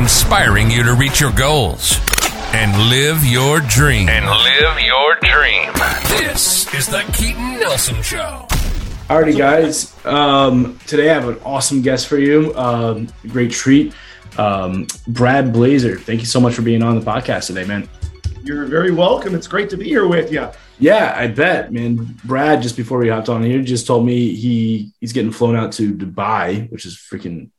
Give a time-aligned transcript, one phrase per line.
[0.00, 2.00] inspiring you to reach your goals
[2.54, 4.08] and live your dream.
[4.08, 5.70] And live your dream.
[6.08, 8.46] This is the Keaton Nelson Show.
[9.10, 9.94] Alrighty, guys.
[10.06, 12.54] Um, today I have an awesome guest for you.
[12.56, 13.92] Um, great treat.
[14.38, 16.00] Um, Brad Blazar.
[16.00, 17.86] Thank you so much for being on the podcast today, man.
[18.42, 19.34] You're very welcome.
[19.34, 20.48] It's great to be here with you.
[20.78, 22.18] Yeah, I bet, man.
[22.24, 25.72] Brad, just before we hopped on here, just told me he he's getting flown out
[25.72, 27.50] to Dubai, which is freaking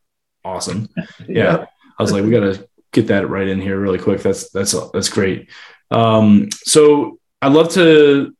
[0.44, 0.90] awesome.
[0.98, 1.66] Yeah, yeah.
[2.02, 4.22] I was like, we gotta get that right in here really quick.
[4.22, 5.50] That's that's that's great.
[5.92, 8.34] Um, so I'd love to,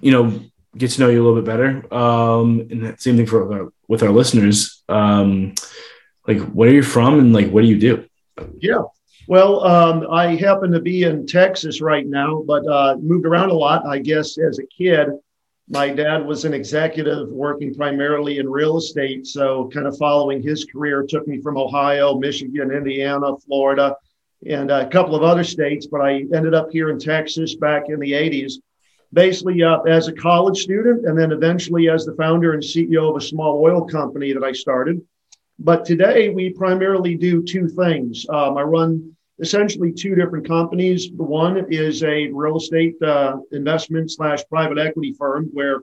[0.00, 0.40] you know,
[0.76, 1.92] get to know you a little bit better.
[1.92, 4.82] Um, and same thing for our, with our listeners.
[4.88, 5.54] Um,
[6.28, 8.04] like, where are you from, and like, what do you do?
[8.60, 8.82] Yeah.
[9.28, 13.54] Well, um, I happen to be in Texas right now, but uh, moved around a
[13.54, 13.86] lot.
[13.86, 15.08] I guess as a kid,
[15.72, 19.26] my dad was an executive working primarily in real estate.
[19.26, 23.96] So, kind of following his career took me from Ohio, Michigan, Indiana, Florida,
[24.46, 25.86] and a couple of other states.
[25.86, 28.54] But I ended up here in Texas back in the 80s,
[29.14, 33.16] basically uh, as a college student, and then eventually as the founder and CEO of
[33.16, 35.00] a small oil company that I started.
[35.58, 38.26] But today we primarily do two things.
[38.28, 41.10] Um, I run essentially two different companies.
[41.16, 45.82] The one is a real estate uh, investment slash private equity firm where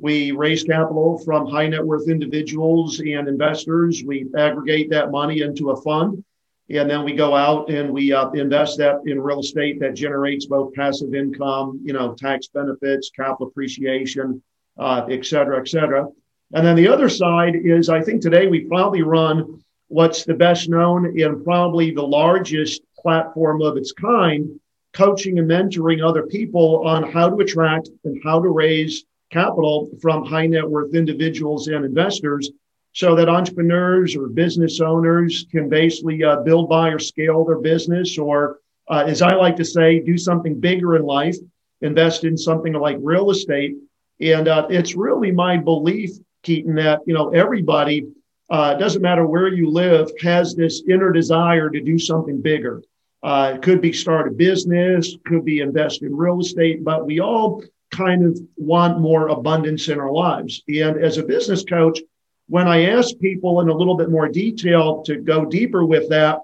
[0.00, 4.04] we raise capital from high net worth individuals and investors.
[4.04, 6.24] We aggregate that money into a fund.
[6.70, 10.44] And then we go out and we uh, invest that in real estate that generates
[10.46, 14.42] both passive income, you know, tax benefits, capital appreciation,
[14.78, 16.06] uh, et cetera, et cetera.
[16.52, 20.68] And then the other side is I think today we probably run what's the best
[20.68, 24.58] known and probably the largest platform of its kind,
[24.92, 30.24] coaching and mentoring other people on how to attract and how to raise capital from
[30.24, 32.50] high net worth individuals and investors
[32.92, 38.18] so that entrepreneurs or business owners can basically uh, build, buy, or scale their business,
[38.18, 41.36] or uh, as I like to say, do something bigger in life,
[41.82, 43.76] invest in something like real estate.
[44.20, 46.10] And uh, it's really my belief,
[46.42, 48.08] Keaton, that you know everybody
[48.50, 52.82] uh, doesn't matter where you live, has this inner desire to do something bigger.
[53.22, 57.20] Uh, it could be start a business, could be invest in real estate, but we
[57.20, 60.62] all kind of want more abundance in our lives.
[60.68, 62.00] And as a business coach,
[62.48, 66.40] when I ask people in a little bit more detail to go deeper with that,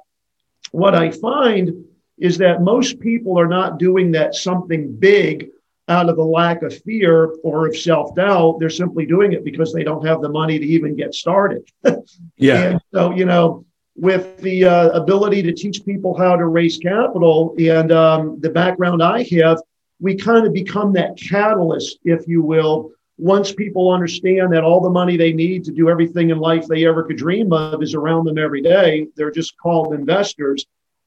[0.73, 1.85] what I find
[2.19, 5.51] is that most people are not doing that something big
[5.89, 8.59] out of the lack of fear or of self doubt.
[8.59, 11.69] They're simply doing it because they don't have the money to even get started.
[12.37, 12.63] yeah.
[12.63, 13.65] And so, you know,
[13.97, 19.03] with the uh, ability to teach people how to raise capital and um, the background
[19.03, 19.59] I have,
[20.01, 22.91] we kind of become that catalyst, if you will.
[23.17, 26.85] Once people understand that all the money they need to do everything in life they
[26.85, 30.67] ever could dream of is around them every day, they're just called investors.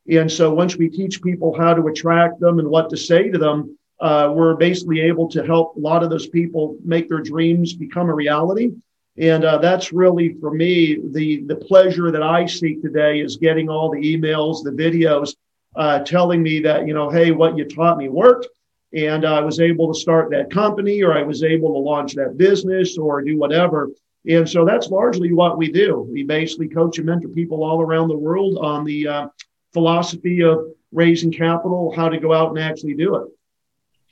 [0.10, 3.38] And so once we teach people how to attract them and what to say to
[3.38, 7.74] them, uh, we're basically able to help a lot of those people make their dreams
[7.74, 8.72] become a reality.
[9.18, 13.68] And uh, that's really for me the the pleasure that I seek today is getting
[13.68, 15.36] all the emails, the videos,
[15.76, 18.48] uh, telling me that you know, hey, what you taught me worked,
[18.94, 22.38] and I was able to start that company, or I was able to launch that
[22.38, 23.90] business, or do whatever.
[24.30, 26.08] And so that's largely what we do.
[26.12, 29.28] We basically coach and mentor people all around the world on the uh,
[29.74, 30.60] philosophy of
[30.92, 33.28] raising capital, how to go out and actually do it.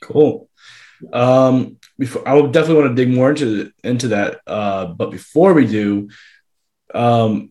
[0.00, 0.48] Cool.
[1.12, 4.40] Um, before I would definitely want to dig more into into that.
[4.46, 6.08] Uh, but before we do,
[6.94, 7.50] um,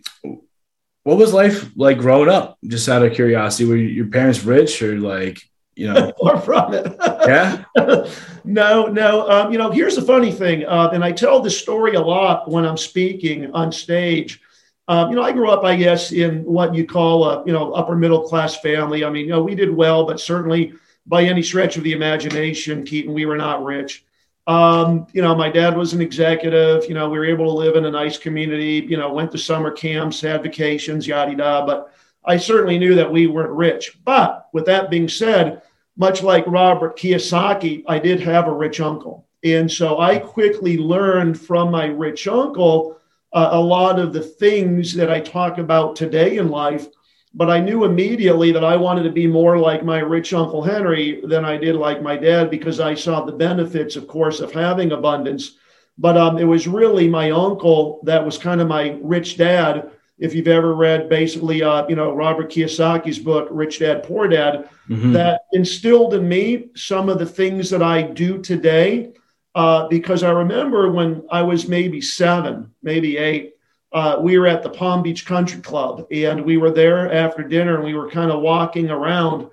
[1.04, 2.58] what was life like growing up?
[2.66, 5.40] Just out of curiosity, were your parents rich or like
[5.76, 6.96] you know far from it?
[7.28, 7.64] yeah.
[8.44, 9.30] no, no.
[9.30, 12.50] Um, you know, here's the funny thing, uh, and I tell this story a lot
[12.50, 14.42] when I'm speaking on stage.
[14.88, 17.74] Um, you know, I grew up, I guess, in what you call a you know
[17.74, 19.04] upper middle class family.
[19.04, 20.74] I mean, you know, we did well, but certainly
[21.06, 24.06] by any stretch of the imagination, Keaton, we were not rich.
[24.48, 26.86] Um, you know, my dad was an executive.
[26.88, 28.86] You know, we were able to live in a nice community.
[28.88, 31.66] You know, went to summer camps, had vacations, yada yada.
[31.66, 33.98] But I certainly knew that we weren't rich.
[34.04, 35.62] But with that being said,
[35.98, 41.40] much like Robert Kiyosaki, I did have a rich uncle, and so I quickly learned
[41.40, 42.98] from my rich uncle
[43.32, 46.88] uh, a lot of the things that I talk about today in life
[47.36, 51.22] but I knew immediately that I wanted to be more like my rich Uncle Henry
[51.26, 54.94] than I did like my dad because I saw the benefits, of course, of having
[54.94, 55.58] abundance.
[55.98, 59.92] But um, it was really my uncle that was kind of my rich dad.
[60.18, 64.70] If you've ever read basically, uh, you know, Robert Kiyosaki's book, Rich Dad, Poor Dad,
[64.88, 65.12] mm-hmm.
[65.12, 69.12] that instilled in me some of the things that I do today.
[69.54, 73.55] Uh, because I remember when I was maybe seven, maybe eight,
[73.96, 77.76] uh, we were at the Palm Beach Country Club, and we were there after dinner,
[77.76, 79.50] and we were kind of walking around.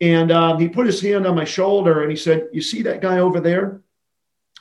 [0.00, 3.00] And um, he put his hand on my shoulder and he said, You see that
[3.00, 3.82] guy over there?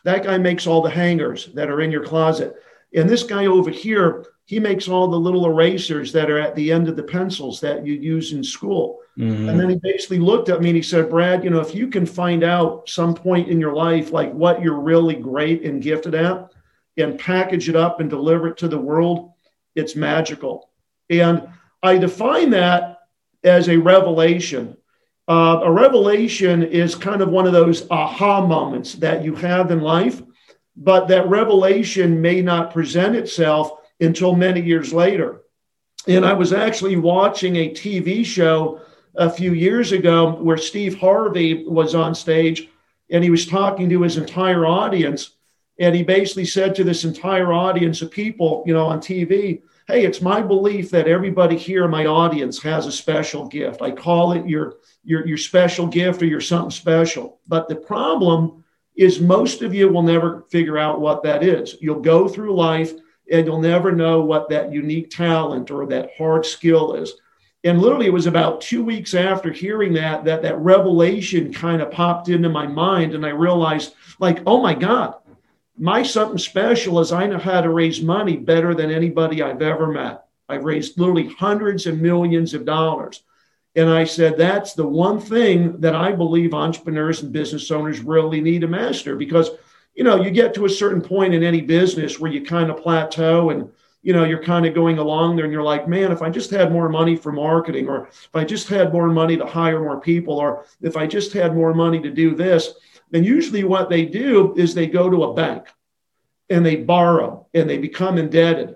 [0.03, 2.53] That guy makes all the hangers that are in your closet.
[2.95, 6.71] And this guy over here, he makes all the little erasers that are at the
[6.71, 8.99] end of the pencils that you use in school.
[9.17, 9.49] Mm-hmm.
[9.49, 11.87] And then he basically looked at me and he said, Brad, you know, if you
[11.87, 16.13] can find out some point in your life, like what you're really great and gifted
[16.13, 16.52] at,
[16.97, 19.33] and package it up and deliver it to the world,
[19.75, 20.69] it's magical.
[21.09, 21.47] And
[21.81, 22.99] I define that
[23.43, 24.77] as a revelation.
[25.27, 29.81] Uh, a revelation is kind of one of those aha moments that you have in
[29.81, 30.21] life,
[30.75, 35.41] but that revelation may not present itself until many years later.
[36.07, 38.81] And I was actually watching a TV show
[39.15, 42.67] a few years ago where Steve Harvey was on stage
[43.09, 45.31] and he was talking to his entire audience.
[45.79, 50.05] And he basically said to this entire audience of people, you know, on TV, hey,
[50.05, 53.81] it's my belief that everybody here in my audience has a special gift.
[53.81, 57.39] I call it your, your, your special gift or your something special.
[57.47, 58.63] But the problem
[58.95, 61.75] is most of you will never figure out what that is.
[61.81, 62.93] You'll go through life
[63.31, 67.13] and you'll never know what that unique talent or that hard skill is.
[67.65, 71.91] And literally, it was about two weeks after hearing that that that revelation kind of
[71.91, 75.15] popped into my mind, and I realized, like, oh my God,
[75.77, 79.87] my something special is I know how to raise money better than anybody I've ever
[79.87, 80.25] met.
[80.47, 83.23] I've raised literally hundreds of millions of dollars.
[83.75, 88.39] And I said, that's the one thing that I believe entrepreneurs and business owners really
[88.39, 89.49] need to master because,
[89.95, 92.77] you know, you get to a certain point in any business where you kind of
[92.77, 93.71] plateau and,
[94.03, 96.51] you know, you're kind of going along there and you're like, man, if I just
[96.51, 99.99] had more money for marketing, or if I just had more money to hire more
[99.99, 102.73] people, or if I just had more money to do this,
[103.13, 105.67] then usually what they do is they go to a bank
[106.49, 108.75] and they borrow and they become indebted.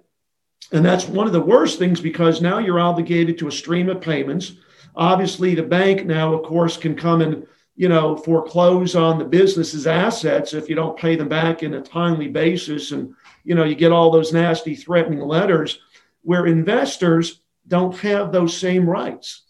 [0.71, 3.99] And that's one of the worst things because now you're obligated to a stream of
[3.99, 4.51] payments.
[4.95, 9.87] Obviously, the bank now, of course, can come and you know foreclose on the business's
[9.87, 13.13] assets if you don't pay them back in a timely basis, and
[13.43, 15.79] you know you get all those nasty threatening letters.
[16.21, 19.43] Where investors don't have those same rights.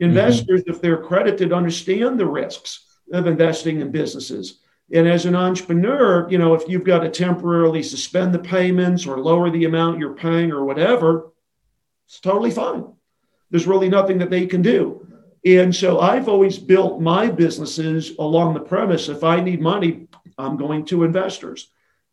[0.00, 0.10] Mm-hmm.
[0.10, 0.70] Investors, mm-hmm.
[0.70, 4.60] if they're accredited, understand the risks of investing in businesses.
[4.92, 9.18] And as an entrepreneur, you know, if you've got to temporarily suspend the payments or
[9.18, 11.30] lower the amount you're paying or whatever,
[12.06, 12.84] it's totally fine.
[13.50, 15.06] There's really nothing that they can do.
[15.46, 20.08] And so I've always built my businesses along the premise if I need money,
[20.38, 21.68] I'm going to investors.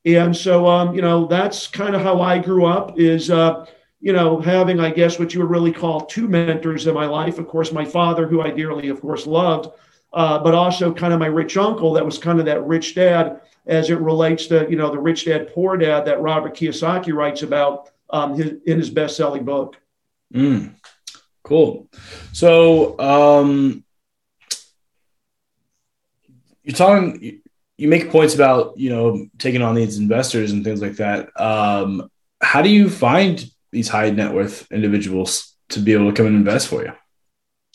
[0.05, 3.65] And so, um, you know, that's kind of how I grew up is, uh,
[3.99, 7.38] you know, having, I guess, what you would really call two mentors in my life.
[7.38, 9.69] Of course, my father, who I dearly, of course, loved,
[10.13, 13.41] uh, but also kind of my rich uncle that was kind of that rich dad
[13.65, 17.43] as it relates to you know the rich dad poor dad that Robert Kiyosaki writes
[17.43, 19.77] about um, his, in his best-selling book.
[20.33, 20.75] Mm,
[21.43, 21.87] cool.
[22.33, 23.83] So um,
[26.63, 27.41] you're talking.
[27.77, 31.29] You make points about you know taking on these investors and things like that.
[31.39, 32.09] Um,
[32.41, 36.35] how do you find these high net worth individuals to be able to come and
[36.35, 36.91] invest for you?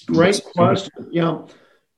[0.07, 1.09] Great question.
[1.11, 1.39] Yeah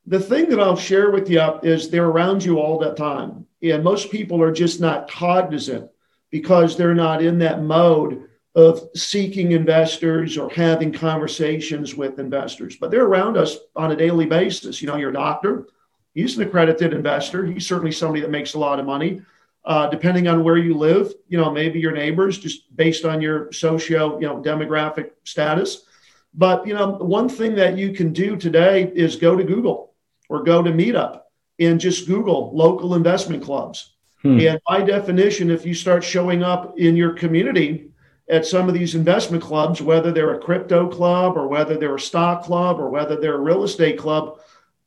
[0.08, 3.46] the thing that I'll share with you is they're around you all the time.
[3.62, 5.90] And most people are just not cognizant
[6.31, 8.25] because they're not in that mode
[8.55, 12.76] of seeking investors or having conversations with investors.
[12.81, 14.81] But they're around us on a daily basis.
[14.81, 15.67] You know, your doctor,
[16.15, 17.44] he's an accredited investor.
[17.44, 19.20] He's certainly somebody that makes a lot of money.
[19.67, 23.53] Uh, depending on where you live, you know, maybe your neighbors, just based on your
[23.53, 25.84] socio, you know, demographic status.
[26.32, 29.88] But you know, one thing that you can do today is go to Google
[30.29, 31.23] or go to Meetup
[31.58, 33.94] and just Google local investment clubs.
[34.23, 34.41] Hmm.
[34.41, 37.91] And by definition, if you start showing up in your community
[38.29, 42.01] at some of these investment clubs, whether they're a crypto club or whether they're a
[42.01, 44.39] stock club or whether they're a real estate club,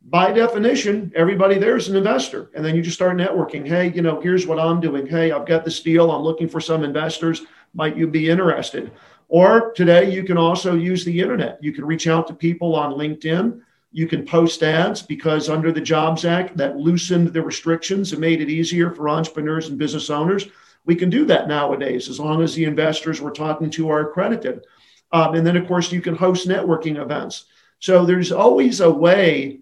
[0.04, 2.50] by definition, everybody there is an investor.
[2.56, 3.68] And then you just start networking.
[3.68, 5.06] Hey, you know, here's what I'm doing.
[5.06, 6.12] Hey, I've got this deal.
[6.12, 7.44] I'm looking for some investors.
[7.74, 8.92] Might you be interested?
[9.28, 11.60] Or today, you can also use the internet.
[11.62, 15.82] You can reach out to people on LinkedIn you can post ads because under the
[15.82, 20.48] Jobs Act that loosened the restrictions and made it easier for entrepreneurs and business owners.
[20.86, 24.66] We can do that nowadays as long as the investors we're talking to are accredited.
[25.12, 27.46] Um, and then, of course, you can host networking events.
[27.80, 29.60] So there's always a way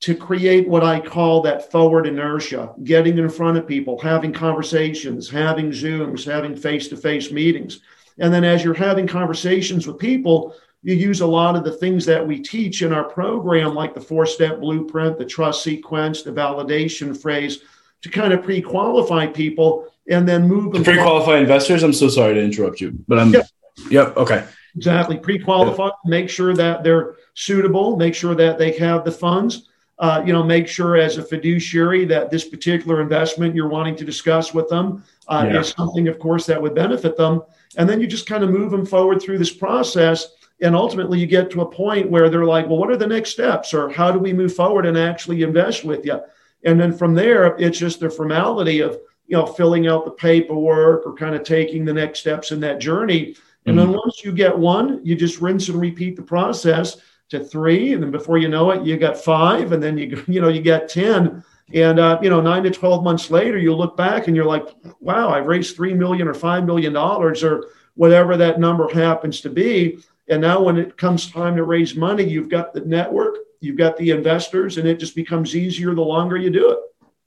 [0.00, 5.28] to create what I call that forward inertia, getting in front of people, having conversations,
[5.28, 7.80] having Zooms, having face to face meetings.
[8.18, 12.06] And then as you're having conversations with people, you use a lot of the things
[12.06, 16.30] that we teach in our program, like the four step blueprint, the trust sequence, the
[16.30, 17.60] validation phrase,
[18.02, 20.84] to kind of pre qualify people and then move them.
[20.84, 21.82] Pre qualify investors?
[21.82, 23.32] I'm so sorry to interrupt you, but I'm.
[23.32, 23.42] Yeah.
[23.90, 24.16] Yep.
[24.16, 24.44] Okay.
[24.76, 25.16] Exactly.
[25.16, 25.90] Pre-qualify.
[26.04, 27.96] Make sure that they're suitable.
[27.96, 29.68] Make sure that they have the funds.
[29.98, 34.04] Uh, you know, make sure as a fiduciary that this particular investment you're wanting to
[34.04, 35.58] discuss with them uh, yeah.
[35.58, 37.42] is something, of course, that would benefit them.
[37.76, 40.28] And then you just kind of move them forward through this process.
[40.60, 43.30] And ultimately, you get to a point where they're like, well, what are the next
[43.30, 43.72] steps?
[43.72, 46.20] Or how do we move forward and actually invest with you?
[46.64, 51.06] And then from there, it's just the formality of, you know, filling out the paperwork
[51.06, 53.36] or kind of taking the next steps in that journey.
[53.66, 53.92] And mm-hmm.
[53.92, 56.96] then once you get one, you just rinse and repeat the process
[57.28, 57.92] to three.
[57.92, 59.70] And then before you know it, you got five.
[59.72, 61.44] And then you, you know, you got 10.
[61.74, 64.66] And uh, you know, nine to twelve months later, you look back and you're like,
[65.00, 69.50] "Wow, I've raised three million or five million dollars or whatever that number happens to
[69.50, 69.98] be."
[70.28, 73.96] And now, when it comes time to raise money, you've got the network, you've got
[73.96, 76.78] the investors, and it just becomes easier the longer you do it.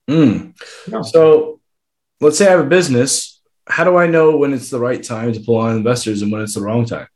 [0.09, 0.61] Mm.
[0.87, 1.01] Yeah.
[1.01, 1.59] So,
[2.19, 3.41] let's say I have a business.
[3.67, 6.41] How do I know when it's the right time to pull on investors and when
[6.41, 7.07] it's the wrong time?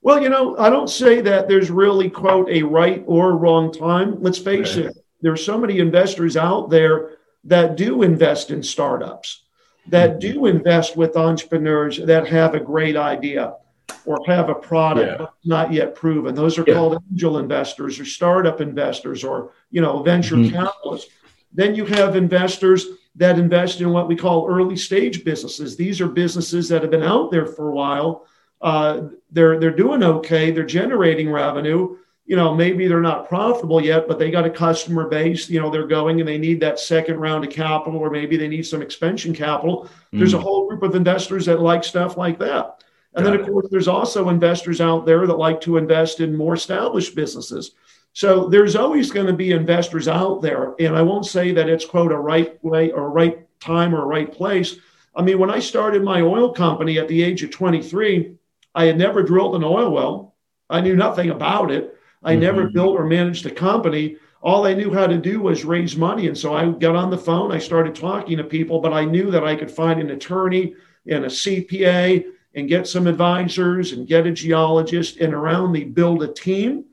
[0.00, 4.22] Well, you know, I don't say that there's really, quote, a right or wrong time.
[4.22, 9.44] Let's face it, there's so many investors out there that do invest in startups,
[9.88, 13.54] that do invest with entrepreneurs that have a great idea
[14.04, 15.26] or have a product yeah.
[15.44, 16.34] not yet proven.
[16.34, 16.74] Those are yeah.
[16.74, 20.54] called angel investors or startup investors or you know venture mm-hmm.
[20.54, 21.10] capitalists.
[21.52, 25.76] Then you have investors that invest in what we call early stage businesses.
[25.76, 28.26] These are businesses that have been out there for a while.
[28.60, 30.50] Uh, they're they're doing okay.
[30.50, 31.96] They're generating revenue,
[32.28, 35.70] you know, maybe they're not profitable yet, but they got a customer base, you know,
[35.70, 38.82] they're going and they need that second round of capital, or maybe they need some
[38.82, 39.88] expansion capital.
[40.12, 40.18] Mm.
[40.18, 42.84] There's a whole group of investors that like stuff like that.
[43.14, 46.54] And then, of course, there's also investors out there that like to invest in more
[46.54, 47.72] established businesses.
[48.12, 50.74] So there's always going to be investors out there.
[50.78, 54.02] And I won't say that it's, quote, a right way or a right time or
[54.02, 54.76] a right place.
[55.16, 58.34] I mean, when I started my oil company at the age of 23,
[58.74, 60.36] I had never drilled an oil well.
[60.70, 61.96] I knew nothing about it.
[62.22, 62.40] I mm-hmm.
[62.42, 64.16] never built or managed a company.
[64.42, 66.28] All I knew how to do was raise money.
[66.28, 69.30] And so I got on the phone, I started talking to people, but I knew
[69.30, 70.74] that I could find an attorney
[71.06, 72.24] and a CPA
[72.54, 76.84] and get some advisors and get a geologist and around me build a team.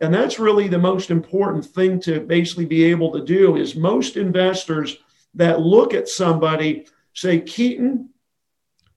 [0.00, 4.16] And that's really the most important thing to basically be able to do is most
[4.16, 4.98] investors
[5.34, 8.10] that look at somebody say, Keaton,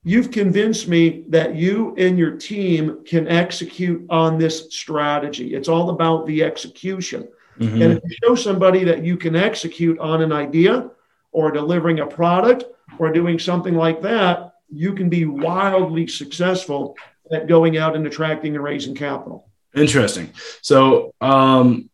[0.08, 5.54] You've convinced me that you and your team can execute on this strategy.
[5.54, 7.28] It's all about the execution.
[7.60, 7.82] Mm-hmm.
[7.82, 10.92] And if you show somebody that you can execute on an idea
[11.34, 12.64] or delivering a product
[13.00, 16.96] or doing something like that, you can be wildly successful
[17.32, 19.50] at going out and attracting and raising capital.
[19.76, 20.32] Interesting.
[20.62, 21.90] So, um,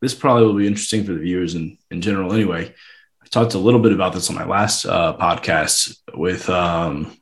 [0.00, 2.74] this probably will be interesting for the viewers in, in general anyway.
[3.22, 7.16] I talked a little bit about this on my last uh, podcast with um,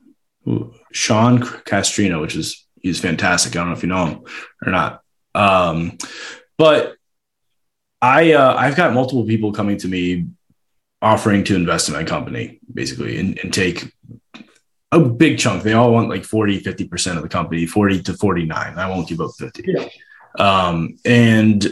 [0.92, 3.54] Sean Castrina, which is he's fantastic.
[3.54, 4.24] I don't know if you know him
[4.66, 5.02] or not,
[5.34, 5.96] um,
[6.58, 6.96] but
[8.02, 10.26] I uh, I've got multiple people coming to me
[11.00, 13.92] offering to invest in my company basically and, and take
[14.94, 15.62] a big chunk.
[15.62, 18.78] They all want like 40, 50% of the company, 40 to 49.
[18.78, 19.64] I won't give up 50.
[19.66, 19.88] Yeah.
[20.38, 21.66] Um, and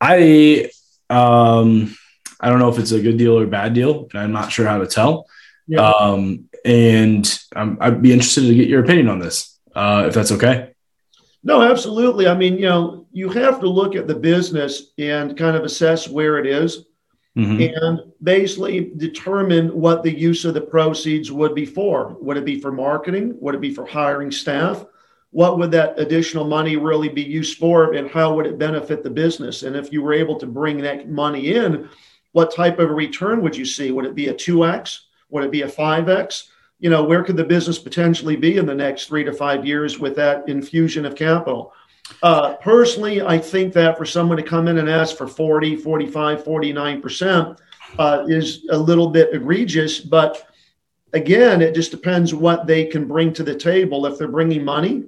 [0.00, 0.70] I,
[1.08, 1.96] um,
[2.40, 4.08] I don't know if it's a good deal or a bad deal.
[4.14, 5.26] I'm not sure how to tell.
[5.66, 5.90] Yeah.
[5.90, 10.32] Um, and um, I'd be interested to get your opinion on this, uh, if that's
[10.32, 10.72] okay.
[11.42, 12.28] No, absolutely.
[12.28, 16.08] I mean, you know, you have to look at the business and kind of assess
[16.08, 16.84] where it is
[17.36, 17.84] mm-hmm.
[17.84, 22.16] and basically determine what the use of the proceeds would be for.
[22.20, 23.36] Would it be for marketing?
[23.40, 24.84] Would it be for hiring staff?
[25.30, 29.10] What would that additional money really be used for and how would it benefit the
[29.10, 29.62] business?
[29.62, 31.88] And if you were able to bring that money in,
[32.32, 33.92] what type of a return would you see?
[33.92, 35.00] Would it be a 2x?
[35.30, 36.48] Would it be a 5x?
[36.80, 39.98] You know, where could the business potentially be in the next three to five years
[39.98, 41.72] with that infusion of capital?
[42.22, 46.44] Uh, personally, I think that for someone to come in and ask for 40, 45,
[46.44, 47.58] 49%
[47.98, 50.00] uh, is a little bit egregious.
[50.00, 50.48] But
[51.12, 54.06] again, it just depends what they can bring to the table.
[54.06, 55.04] If they're bringing money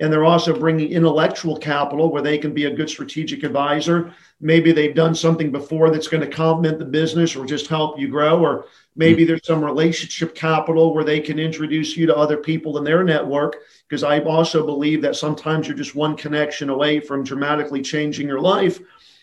[0.00, 4.72] and they're also bringing intellectual capital where they can be a good strategic advisor, maybe
[4.72, 8.40] they've done something before that's going to complement the business or just help you grow,
[8.40, 8.66] or
[8.96, 13.04] Maybe there's some relationship capital where they can introduce you to other people in their
[13.04, 13.56] network.
[13.88, 18.40] Because I also believe that sometimes you're just one connection away from dramatically changing your
[18.40, 18.80] life.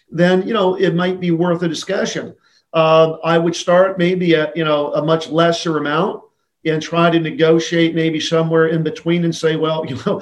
[0.09, 2.35] Then, you know, it might be worth a discussion.
[2.73, 6.23] Uh, I would start maybe at, you know, a much lesser amount
[6.69, 10.21] and try to negotiate maybe somewhere in between and say, well, you know,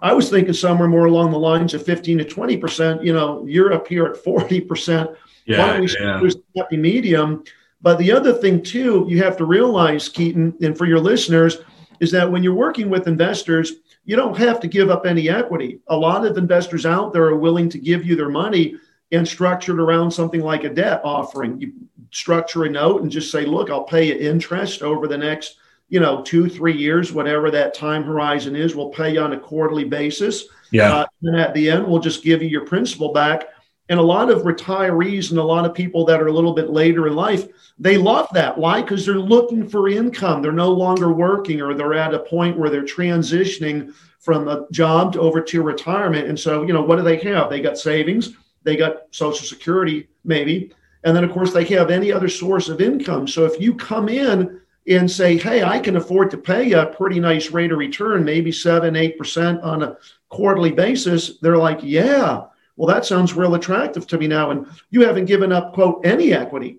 [0.00, 3.72] I was thinking somewhere more along the lines of 15 to 20%, you know, you're
[3.72, 5.16] up here at 40%.
[5.46, 6.30] Yeah, Why don't we yeah.
[6.56, 7.44] happy medium?
[7.82, 11.58] But the other thing, too, you have to realize, Keaton, and for your listeners,
[11.98, 13.72] is that when you're working with investors,
[14.04, 15.80] you don't have to give up any equity.
[15.88, 18.76] A lot of investors out there are willing to give you their money
[19.12, 21.60] and structure it around something like a debt offering.
[21.60, 21.72] You
[22.10, 25.56] structure a note and just say, look, I'll pay you interest over the next,
[25.90, 28.74] you know, two, three years, whatever that time horizon is.
[28.74, 30.44] We'll pay you on a quarterly basis.
[30.70, 30.94] Yeah.
[30.94, 33.48] Uh, and at the end, we'll just give you your principal back.
[33.88, 36.70] And a lot of retirees and a lot of people that are a little bit
[36.70, 38.56] later in life, they love that.
[38.56, 38.80] Why?
[38.80, 40.42] Because they're looking for income.
[40.42, 45.14] They're no longer working or they're at a point where they're transitioning from a job
[45.14, 46.28] to over to retirement.
[46.28, 47.50] And so, you know, what do they have?
[47.50, 50.72] They got savings, they got Social Security, maybe.
[51.02, 53.26] And then, of course, they have any other source of income.
[53.26, 57.20] So if you come in and say, hey, I can afford to pay a pretty
[57.20, 59.96] nice rate of return, maybe seven, 8% on a
[60.30, 62.44] quarterly basis, they're like, yeah,
[62.76, 64.50] well, that sounds real attractive to me now.
[64.50, 66.78] And you haven't given up, quote, any equity.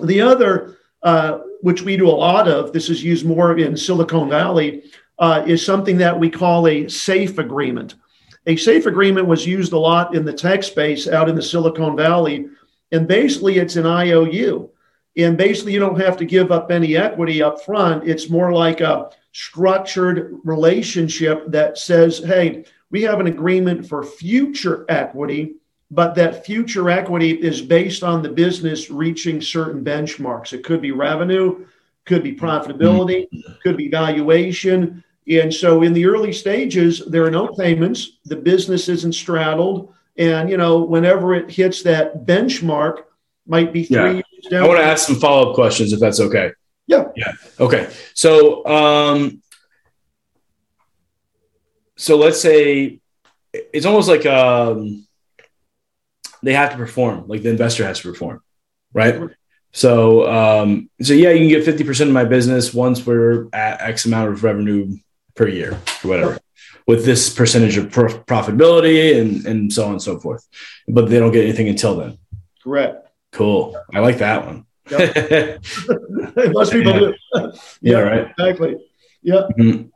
[0.00, 4.30] The other, uh, which we do a lot of, this is used more in Silicon
[4.30, 4.84] Valley,
[5.18, 7.96] uh, is something that we call a safe agreement.
[8.46, 11.96] A safe agreement was used a lot in the tech space out in the Silicon
[11.96, 12.46] Valley.
[12.92, 14.70] And basically, it's an IOU.
[15.16, 18.08] And basically, you don't have to give up any equity up front.
[18.08, 24.84] It's more like a structured relationship that says, hey, we have an agreement for future
[24.88, 25.56] equity,
[25.90, 30.52] but that future equity is based on the business reaching certain benchmarks.
[30.52, 31.66] It could be revenue,
[32.04, 33.26] could be profitability,
[33.62, 35.04] could be valuation.
[35.28, 39.92] And so in the early stages, there are no payments, the business isn't straddled.
[40.16, 43.04] And, you know, whenever it hits that benchmark,
[43.46, 44.22] might be three yeah.
[44.52, 46.52] I want to ask some follow up questions if that's okay.
[46.86, 47.08] Yeah.
[47.16, 47.32] Yeah.
[47.60, 47.90] Okay.
[48.14, 49.42] So, um,
[51.96, 53.00] so let's say
[53.52, 55.06] it's almost like um,
[56.42, 58.40] they have to perform, like the investor has to perform,
[58.92, 59.20] right?
[59.72, 63.80] So, um, so yeah, you can get fifty percent of my business once we're at
[63.80, 64.96] X amount of revenue
[65.34, 65.72] per year
[66.04, 66.38] or whatever,
[66.86, 70.46] with this percentage of profitability and and so on and so forth.
[70.86, 72.18] But they don't get anything until then.
[72.62, 73.07] Correct.
[73.38, 73.76] Cool.
[73.94, 74.66] I like that one.
[74.90, 75.62] Yep.
[76.52, 76.98] Most people yeah.
[76.98, 77.14] do.
[77.34, 78.30] yeah, yeah, right.
[78.36, 78.76] Exactly.
[79.22, 79.42] Yeah.
[79.58, 79.88] Mm-hmm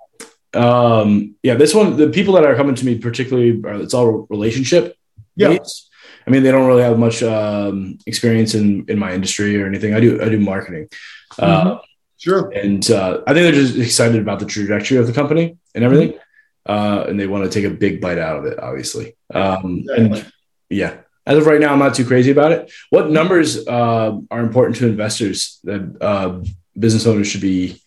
[0.55, 4.27] um yeah this one the people that are coming to me particularly are, it's all
[4.29, 4.97] relationship
[5.35, 5.91] yeah based.
[6.27, 9.95] i mean they don't really have much um experience in in my industry or anything
[9.95, 10.89] i do i do marketing
[11.33, 11.69] mm-hmm.
[11.69, 11.79] uh,
[12.19, 15.85] sure and uh, i think they're just excited about the trajectory of the company and
[15.85, 16.73] everything mm-hmm.
[16.73, 20.21] uh and they want to take a big bite out of it obviously um exactly.
[20.21, 20.33] and
[20.69, 24.41] yeah as of right now i'm not too crazy about it what numbers uh, are
[24.41, 26.41] important to investors that uh,
[26.79, 27.83] business owners should be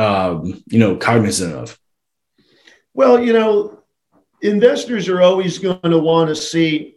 [0.00, 1.78] um, you know, cognizant of?
[2.94, 3.82] Well, you know,
[4.40, 6.96] investors are always going to want to see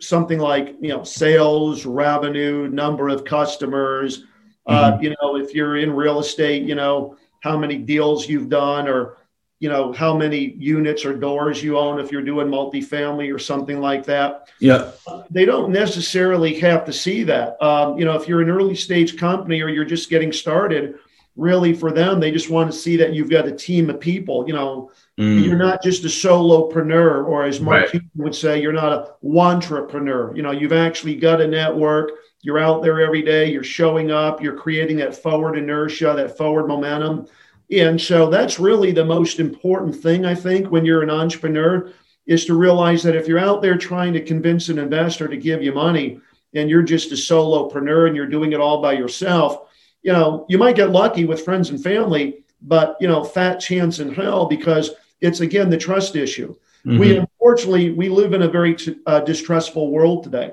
[0.00, 4.24] something like you know sales, revenue, number of customers.
[4.66, 4.98] Uh, mm-hmm.
[4.98, 8.88] Uh, you know, if you're in real estate, you know how many deals you've done,
[8.88, 9.16] or
[9.60, 13.80] you know how many units or doors you own if you're doing multifamily or something
[13.80, 14.48] like that.
[14.58, 14.90] Yeah,
[15.30, 17.62] they don't necessarily have to see that.
[17.62, 20.98] Um, you know, if you're an early stage company or you're just getting started
[21.36, 24.44] really for them they just want to see that you've got a team of people
[24.46, 25.42] you know mm.
[25.44, 28.02] you're not just a solopreneur or as mark right.
[28.16, 32.10] would say you're not a entrepreneur you know you've actually got a network
[32.42, 36.66] you're out there every day you're showing up you're creating that forward inertia that forward
[36.66, 37.26] momentum
[37.70, 41.92] and so that's really the most important thing i think when you're an entrepreneur
[42.26, 45.62] is to realize that if you're out there trying to convince an investor to give
[45.62, 46.20] you money
[46.54, 49.66] and you're just a solopreneur and you're doing it all by yourself
[50.02, 53.98] you know, you might get lucky with friends and family, but you know, fat chance
[53.98, 56.54] in hell because it's again the trust issue.
[56.86, 56.98] Mm-hmm.
[56.98, 60.52] We unfortunately we live in a very uh, distrustful world today,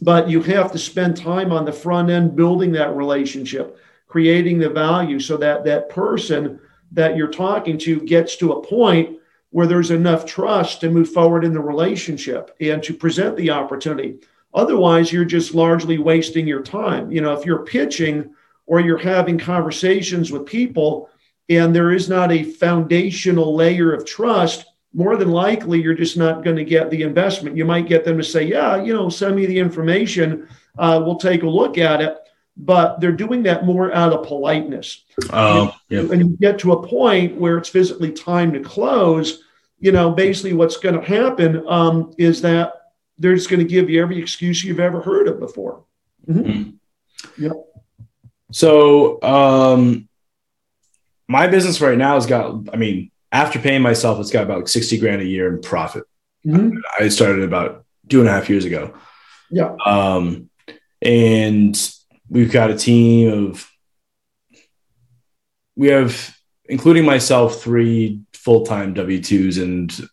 [0.00, 3.78] but you have to spend time on the front end building that relationship,
[4.12, 9.18] creating the value, so that that person that you're talking to gets to a point
[9.48, 14.18] where there's enough trust to move forward in the relationship and to present the opportunity.
[14.52, 17.10] Otherwise, you're just largely wasting your time.
[17.10, 18.34] You know, if you're pitching
[18.66, 21.08] or you're having conversations with people
[21.48, 26.44] and there is not a foundational layer of trust, more than likely you're just not
[26.44, 27.56] going to get the investment.
[27.56, 30.48] You might get them to say, Yeah, you know, send me the information.
[30.78, 32.18] Uh, we'll take a look at it.
[32.56, 35.04] But they're doing that more out of politeness.
[35.32, 39.42] Oh, and, and you get to a point where it's physically time to close.
[39.78, 42.74] You know, basically what's going to happen um, is that
[43.18, 45.84] they're just going to give you every excuse you've ever heard of before.
[46.28, 46.50] Mm-hmm.
[46.50, 47.44] Mm-hmm.
[47.44, 47.52] Yep.
[48.52, 50.08] So, um,
[51.28, 54.98] my business right now has got, I mean, after paying myself, it's got about 60
[54.98, 56.04] grand a year in profit.
[56.46, 56.78] Mm-hmm.
[57.00, 58.94] I started about two and a half years ago.
[59.50, 59.74] Yeah.
[59.84, 60.50] Um,
[61.00, 61.76] and
[62.32, 63.70] we've got a team of,
[65.76, 70.08] we have, including myself, three full time W 2s and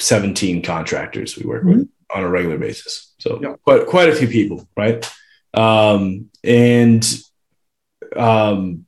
[0.00, 1.80] 17 contractors we work mm-hmm.
[1.80, 3.12] with on a regular basis.
[3.18, 3.54] So yeah.
[3.64, 5.08] quite, quite a few people, right?
[5.52, 7.06] Um, and
[8.16, 8.86] um,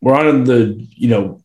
[0.00, 1.42] we're on the, you know,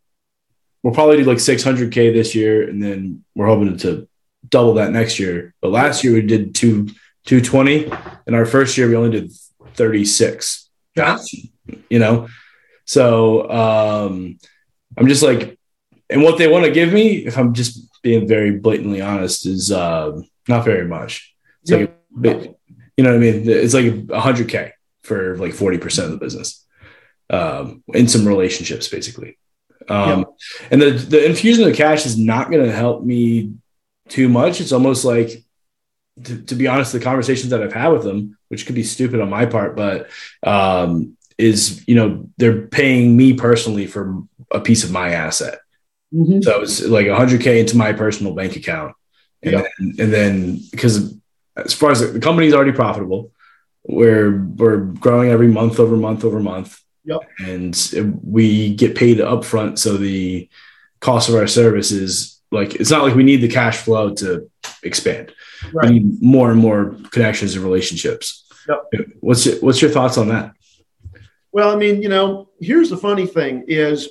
[0.82, 4.08] we'll probably do like 600K this year, and then we're hoping to
[4.48, 5.54] double that next year.
[5.62, 6.88] But last year we did two,
[7.25, 7.91] 220.
[8.27, 9.31] In our first year we only did
[9.75, 10.69] 36.
[10.95, 11.19] Yeah.
[11.89, 12.27] You know,
[12.85, 14.38] so um,
[14.97, 15.57] I'm just like,
[16.09, 19.71] and what they want to give me, if I'm just being very blatantly honest, is
[19.71, 21.35] uh, not very much.
[21.63, 21.88] It's yeah.
[22.23, 22.55] like,
[22.95, 23.49] you know what I mean?
[23.49, 26.65] It's like 100K for like 40% of the business
[27.29, 29.38] um, in some relationships, basically.
[29.89, 30.67] Um, yeah.
[30.71, 33.53] And the, the infusion of cash is not going to help me
[34.09, 34.61] too much.
[34.61, 35.43] It's almost like,
[36.23, 39.19] to, to, be honest, the conversations that I've had with them, which could be stupid
[39.19, 40.10] on my part, but
[40.43, 45.60] um, is you know they're paying me personally for a piece of my asset.
[46.13, 46.41] Mm-hmm.
[46.41, 48.95] So it's like 100k into my personal bank account,
[49.43, 49.65] and, yep.
[49.78, 51.17] then, and then because
[51.58, 53.32] as far as the, company's already profitable,
[53.84, 56.82] we're we're growing every month over month over month.
[57.04, 57.21] Yep.
[57.39, 60.49] And we get paid upfront, so the
[61.01, 64.49] cost of our service is like it's not like we need the cash flow to
[64.82, 65.34] expand.
[65.73, 65.89] Right.
[65.89, 68.47] We need more and more connections and relationships.
[68.67, 69.08] Yep.
[69.19, 70.54] What's your, what's your thoughts on that?
[71.51, 74.10] Well, I mean, you know, here's the funny thing is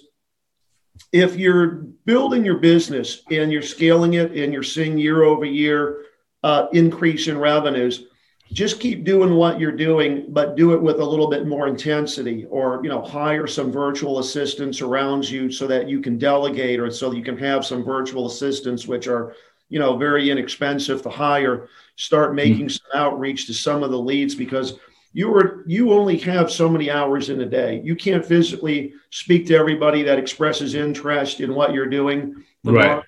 [1.12, 1.66] if you're
[2.06, 6.06] building your business and you're scaling it and you're seeing year over year
[6.42, 8.04] uh, increase in revenues,
[8.52, 12.44] just keep doing what you're doing, but do it with a little bit more intensity
[12.46, 16.90] or, you know, hire some virtual assistants around you so that you can delegate or
[16.90, 19.34] so you can have some virtual assistants, which are,
[19.74, 21.68] you know, very inexpensive to hire.
[21.96, 22.80] Start making mm-hmm.
[22.90, 24.78] some outreach to some of the leads because–
[25.14, 27.80] you are you only have so many hours in a day.
[27.84, 32.44] You can't physically speak to everybody that expresses interest in what you're doing.
[32.64, 33.02] Right.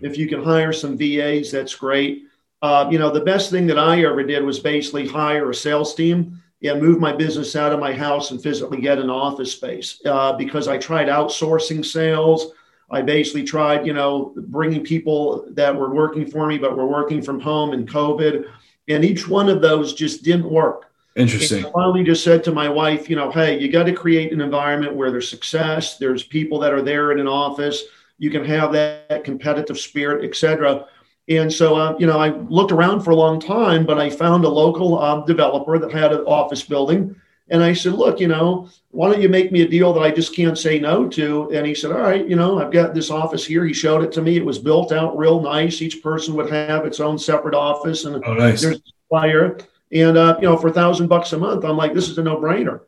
[0.00, 2.24] If you can hire some VAs, that's great.
[2.62, 5.94] Uh, you know, the best thing that I ever did was basically hire a sales
[5.94, 10.00] team and move my business out of my house and physically get an office space
[10.06, 12.52] uh, because I tried outsourcing sales.
[12.92, 17.22] I basically tried, you know, bringing people that were working for me but were working
[17.22, 18.46] from home in COVID,
[18.88, 20.90] and each one of those just didn't work.
[21.16, 21.66] Interesting.
[21.66, 24.40] I finally just said to my wife, you know, hey, you got to create an
[24.40, 27.82] environment where there's success, there's people that are there in an office,
[28.18, 30.86] you can have that competitive spirit, etc.
[31.28, 34.44] And so, uh, you know, I looked around for a long time, but I found
[34.44, 37.16] a local um, developer that had an office building.
[37.48, 40.10] And I said, look, you know, why don't you make me a deal that I
[40.10, 41.50] just can't say no to?
[41.52, 43.64] And he said, all right, you know, I've got this office here.
[43.64, 44.36] He showed it to me.
[44.36, 45.82] It was built out real nice.
[45.82, 48.04] Each person would have its own separate office.
[48.04, 48.62] And oh, nice.
[48.62, 49.58] there's a fire.
[49.92, 52.22] And uh, you know, for a thousand bucks a month, I'm like, this is a
[52.22, 52.80] no-brainer.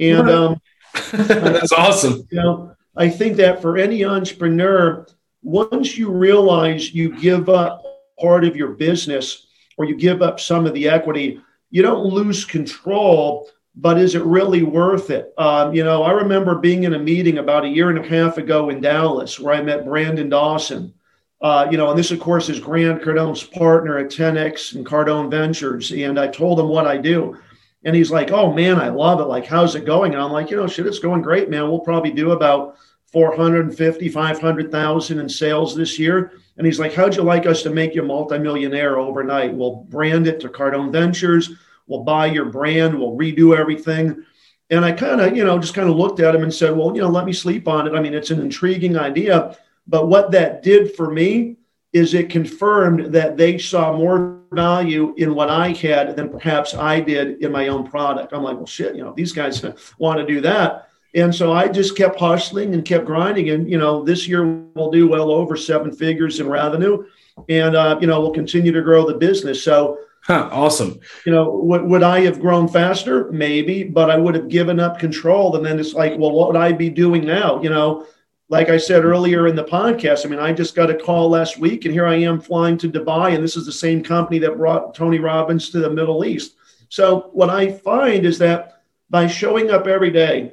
[0.00, 0.60] And um,
[1.12, 2.26] that's awesome.
[2.30, 5.06] You know, I think that for any entrepreneur,
[5.42, 7.84] once you realize you give up
[8.20, 11.40] part of your business or you give up some of the equity,
[11.70, 13.48] you don't lose control.
[13.80, 15.32] But is it really worth it?
[15.38, 18.36] Um, you know, I remember being in a meeting about a year and a half
[18.36, 20.92] ago in Dallas where I met Brandon Dawson
[21.40, 25.30] uh, you know, and this, of course, is Grant Cardone's partner at 10X and Cardone
[25.30, 25.92] Ventures.
[25.92, 27.38] And I told him what I do.
[27.84, 29.26] And he's like, oh, man, I love it.
[29.26, 30.14] Like, how's it going?
[30.14, 31.68] And I'm like, you know, shit, it's going great, man.
[31.68, 32.76] We'll probably do about
[33.12, 36.32] 450, 500,000 in sales this year.
[36.56, 39.54] And he's like, how'd you like us to make you a multimillionaire overnight?
[39.54, 41.52] We'll brand it to Cardone Ventures.
[41.88, 42.98] We'll buy your brand.
[42.98, 44.24] We'll redo everything.
[44.70, 46.94] And I kind of, you know, just kind of looked at him and said, well,
[46.94, 47.94] you know, let me sleep on it.
[47.94, 49.56] I mean, it's an intriguing idea
[49.88, 51.56] but what that did for me
[51.94, 57.00] is it confirmed that they saw more value in what I had than perhaps I
[57.00, 58.34] did in my own product.
[58.34, 59.64] I'm like, well, shit, you know, these guys
[59.98, 60.88] want to do that.
[61.14, 63.48] And so I just kept hustling and kept grinding.
[63.48, 67.06] And, you know, this year we'll do well over seven figures in revenue.
[67.48, 69.62] And, uh, you know, we'll continue to grow the business.
[69.62, 69.98] So,
[70.28, 71.00] Huh, awesome.
[71.24, 73.32] You know, would, would I have grown faster?
[73.32, 75.56] Maybe, but I would have given up control.
[75.56, 77.62] And then it's like, well, what would I be doing now?
[77.62, 78.06] You know,
[78.50, 81.58] like I said earlier in the podcast, I mean, I just got a call last
[81.58, 84.58] week, and here I am flying to Dubai, and this is the same company that
[84.58, 86.56] brought Tony Robbins to the Middle East.
[86.90, 90.52] So, what I find is that by showing up every day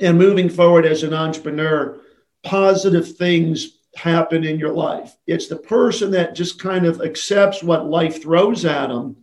[0.00, 2.00] and moving forward as an entrepreneur,
[2.42, 5.16] positive things happen in your life.
[5.26, 9.16] It's the person that just kind of accepts what life throws at them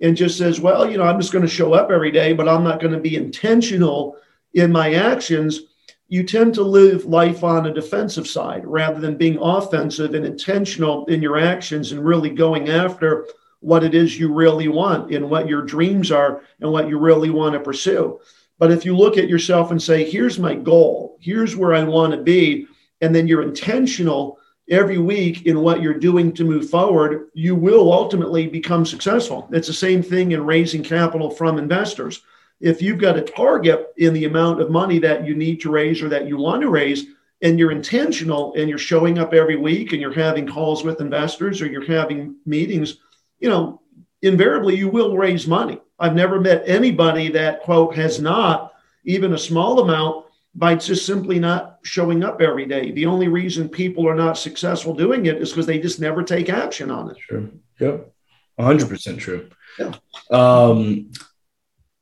[0.00, 2.48] and just says, well, you know, I'm just going to show up every day, but
[2.48, 4.16] I'm not going to be intentional
[4.52, 5.60] in my actions
[6.08, 11.06] you tend to live life on a defensive side rather than being offensive and intentional
[11.06, 13.26] in your actions and really going after
[13.60, 17.30] what it is you really want and what your dreams are and what you really
[17.30, 18.20] want to pursue.
[18.58, 22.12] But if you look at yourself and say, here's my goal, here's where I want
[22.12, 22.68] to be,
[23.04, 24.38] and then you're intentional
[24.70, 29.46] every week in what you're doing to move forward, you will ultimately become successful.
[29.52, 32.22] It's the same thing in raising capital from investors.
[32.60, 36.00] If you've got a target in the amount of money that you need to raise
[36.00, 37.04] or that you want to raise,
[37.42, 41.60] and you're intentional and you're showing up every week and you're having calls with investors
[41.60, 42.96] or you're having meetings,
[43.38, 43.82] you know,
[44.22, 45.78] invariably you will raise money.
[45.98, 48.72] I've never met anybody that, quote, has not,
[49.04, 50.23] even a small amount,
[50.54, 52.92] by just simply not showing up every day.
[52.92, 56.48] The only reason people are not successful doing it is because they just never take
[56.48, 57.18] action on it.
[57.18, 57.52] True.
[57.80, 58.12] Yep.
[58.58, 59.50] 100% true.
[59.78, 59.94] Yeah.
[60.30, 61.10] Um,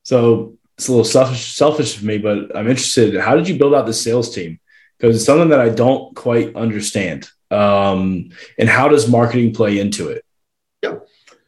[0.03, 3.19] so it's a little selfish, selfish of me, but I'm interested.
[3.19, 4.59] How did you build out the sales team?
[4.97, 7.29] Because it's something that I don't quite understand.
[7.49, 10.23] Um, and how does marketing play into it?
[10.83, 10.99] Yeah.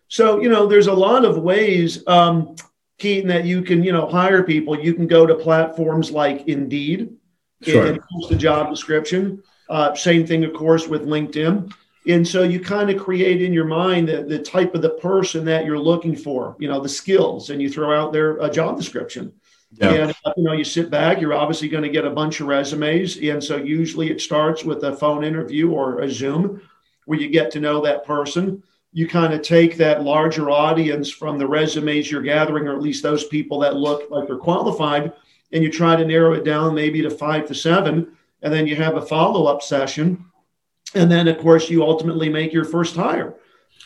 [0.08, 2.06] So, you know, there's a lot of ways.
[2.08, 2.56] Um,
[2.98, 4.80] Keaton, that you can, you know, hire people.
[4.80, 7.16] You can go to platforms like Indeed
[7.62, 7.86] sure.
[7.88, 9.44] and post a job description.
[9.70, 11.74] Uh, same thing, of course, with LinkedIn.
[12.08, 15.44] And so you kind of create in your mind the, the type of the person
[15.46, 18.78] that you're looking for, you know, the skills, and you throw out their a job
[18.78, 19.34] description.
[19.72, 19.92] Yeah.
[19.92, 23.18] And you know, you sit back, you're obviously going to get a bunch of resumes.
[23.18, 26.62] And so usually it starts with a phone interview or a Zoom
[27.06, 28.64] where you get to know that person
[28.96, 33.04] you kind of take that larger audience from the resumes you're gathering, or at least
[33.04, 35.12] those people that look like they're qualified,
[35.52, 38.78] and you try to narrow it down maybe to five to seven, and then you
[38.78, 40.24] have a follow up session.
[40.94, 43.36] And then, of course, you ultimately make your first hire.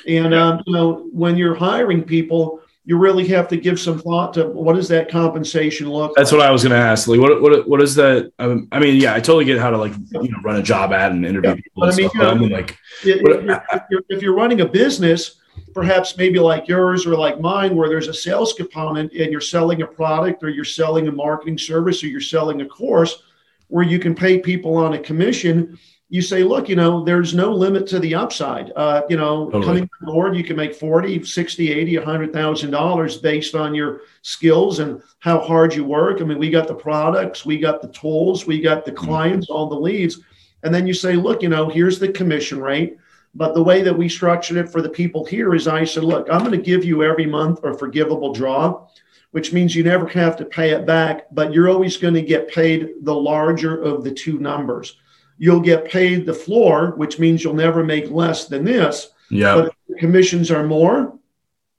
[0.07, 4.33] And, um, you know, when you're hiring people, you really have to give some thought
[4.33, 6.15] to what does that compensation look like?
[6.15, 6.39] that's like?
[6.39, 8.99] what i was going to ask like what, what, what is that um, i mean
[8.99, 11.51] yeah i totally get how to like you know run a job ad and interview
[11.51, 11.55] yeah.
[11.55, 14.33] people but I mean, you know, I mean, like if, what, if, you're, if you're
[14.33, 15.39] running a business
[15.75, 19.83] perhaps maybe like yours or like mine where there's a sales component and you're selling
[19.83, 23.21] a product or you're selling a marketing service or you're selling a course
[23.67, 25.77] where you can pay people on a commission
[26.11, 28.71] you say, look, you know, there's no limit to the upside.
[28.75, 29.65] Uh, you know, totally.
[29.65, 35.03] coming on board, you can make 40, 60, 80, $100,000 based on your skills and
[35.19, 36.19] how hard you work.
[36.19, 39.05] I mean, we got the products, we got the tools, we got the mm-hmm.
[39.05, 39.55] clients, mm-hmm.
[39.55, 40.19] all the leads.
[40.63, 42.97] And then you say, look, you know, here's the commission rate.
[43.35, 46.27] But the way that we structured it for the people here is I said, look,
[46.31, 48.87] I'm going to give you every month a forgivable draw,
[49.29, 52.51] which means you never have to pay it back, but you're always going to get
[52.51, 54.97] paid the larger of the two numbers
[55.39, 59.09] you'll get paid the floor, which means you'll never make less than this.
[59.31, 59.55] Yeah.
[59.55, 61.17] But if commissions are more,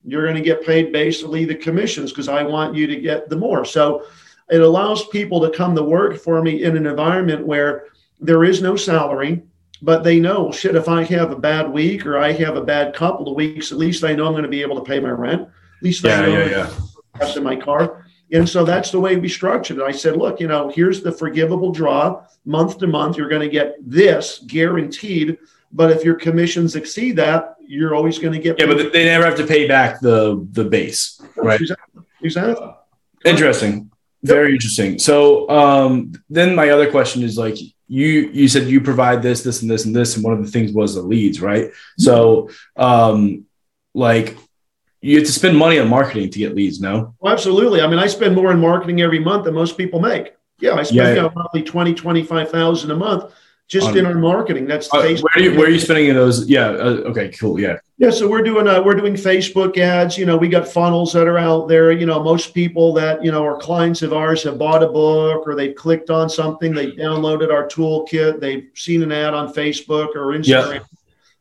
[0.05, 3.37] you're going to get paid basically the commissions because I want you to get the
[3.37, 3.65] more.
[3.67, 4.07] So
[4.51, 7.85] it allows people to come to work for me in an environment where
[8.19, 9.43] there is no salary,
[9.83, 12.95] but they know, shit, if I have a bad week or I have a bad
[12.95, 15.11] couple of weeks, at least I know I'm going to be able to pay my
[15.11, 15.43] rent.
[15.43, 16.71] At least yeah, I know yeah,
[17.21, 17.37] yeah.
[17.37, 18.07] in my car.
[18.33, 19.83] And so that's the way we structured it.
[19.83, 23.17] I said, look, you know, here's the forgivable draw month to month.
[23.17, 25.39] You're going to get this guaranteed.
[25.73, 28.59] But if your commissions exceed that, you're always going to get.
[28.59, 31.61] Yeah, but they never have to pay back the the base, right?
[31.61, 32.03] Exactly.
[32.23, 32.75] exactly.
[33.25, 33.91] Interesting.
[34.23, 34.99] Very interesting.
[34.99, 39.63] So um, then my other question is like you you said you provide this, this,
[39.63, 41.71] and this, and this, and one of the things was the leads, right?
[41.99, 43.47] So um,
[43.95, 44.37] like
[45.01, 47.15] you have to spend money on marketing to get leads, no?
[47.21, 47.81] Well, absolutely.
[47.81, 50.35] I mean, I spend more in marketing every month than most people make.
[50.59, 51.29] Yeah, I spend yeah, yeah.
[51.29, 53.33] probably 20, 25,000 a month
[53.71, 54.67] just in our marketing.
[54.67, 56.49] That's uh, where are you where are you spending those?
[56.49, 56.71] Yeah.
[56.71, 57.29] Uh, okay.
[57.29, 57.61] Cool.
[57.61, 57.77] Yeah.
[57.99, 58.11] Yeah.
[58.11, 60.19] So we're doing uh, we're doing Facebook ads.
[60.19, 61.93] You know, we got funnels that are out there.
[61.93, 65.47] You know, most people that you know are clients of ours have bought a book
[65.47, 66.75] or they've clicked on something.
[66.75, 68.41] They downloaded our toolkit.
[68.41, 70.85] They've seen an ad on Facebook or Instagram.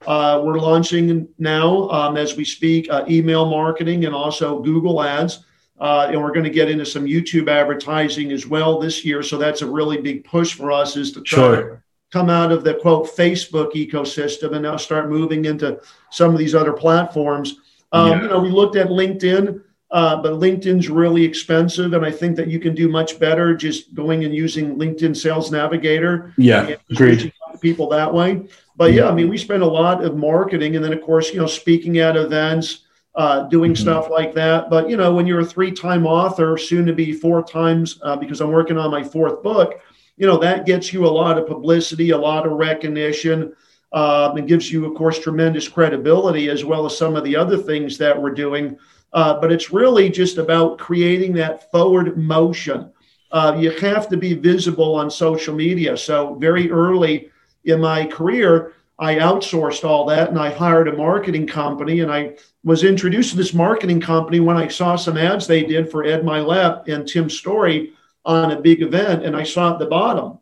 [0.07, 5.45] Uh, we're launching now, um, as we speak, uh, email marketing and also Google Ads.
[5.79, 9.23] Uh, and we're going to get into some YouTube advertising as well this year.
[9.23, 11.69] So that's a really big push for us is to try sure.
[11.69, 11.81] to
[12.11, 15.79] come out of the quote Facebook ecosystem and now start moving into
[16.11, 17.57] some of these other platforms.
[17.91, 18.21] Um, yeah.
[18.23, 19.63] You know, we looked at LinkedIn.
[19.91, 23.95] Uh, but LinkedIn's really expensive, and I think that you can do much better just
[23.95, 26.31] going and using LinkedIn Sales Navigator.
[26.37, 27.33] Yeah, great.
[27.59, 28.45] People that way.
[28.79, 31.39] But yeah, I mean, we spend a lot of marketing, and then of course, you
[31.41, 33.81] know, speaking at events, uh, doing mm-hmm.
[33.81, 34.69] stuff like that.
[34.69, 38.39] But you know, when you're a three-time author, soon to be four times, uh, because
[38.39, 39.81] I'm working on my fourth book,
[40.15, 43.53] you know, that gets you a lot of publicity, a lot of recognition.
[43.91, 47.57] Uh, and gives you, of course, tremendous credibility as well as some of the other
[47.57, 48.77] things that we're doing.
[49.13, 52.91] Uh, but it's really just about creating that forward motion.
[53.31, 55.97] Uh, you have to be visible on social media.
[55.97, 57.31] So, very early
[57.65, 62.35] in my career, I outsourced all that and I hired a marketing company and I
[62.65, 66.23] was introduced to this marketing company when I saw some ads they did for Ed
[66.23, 67.93] Mylett and Tim Storey
[68.25, 70.39] on a big event and I saw at the bottom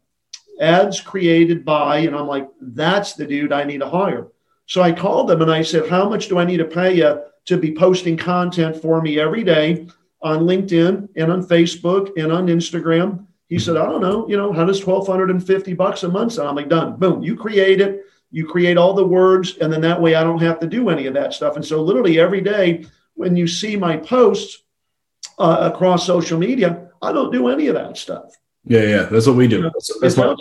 [0.60, 4.27] ads created by and I'm like that's the dude I need to hire.
[4.65, 7.21] So I called them and I said how much do I need to pay you
[7.45, 9.88] to be posting content for me every day
[10.23, 13.27] on LinkedIn and on Facebook and on Instagram?
[13.48, 16.50] He said, I don't know, you know, how does 1250 bucks a month sound?
[16.50, 16.98] I'm like, done.
[16.98, 17.24] Boom.
[17.24, 20.60] You create it you create all the words, and then that way I don't have
[20.60, 21.56] to do any of that stuff.
[21.56, 24.64] And so, literally every day when you see my posts
[25.40, 28.36] uh, across social media, I don't do any of that stuff.
[28.66, 29.62] Yeah, yeah, that's what we do.
[29.62, 30.36] That's, that's, my,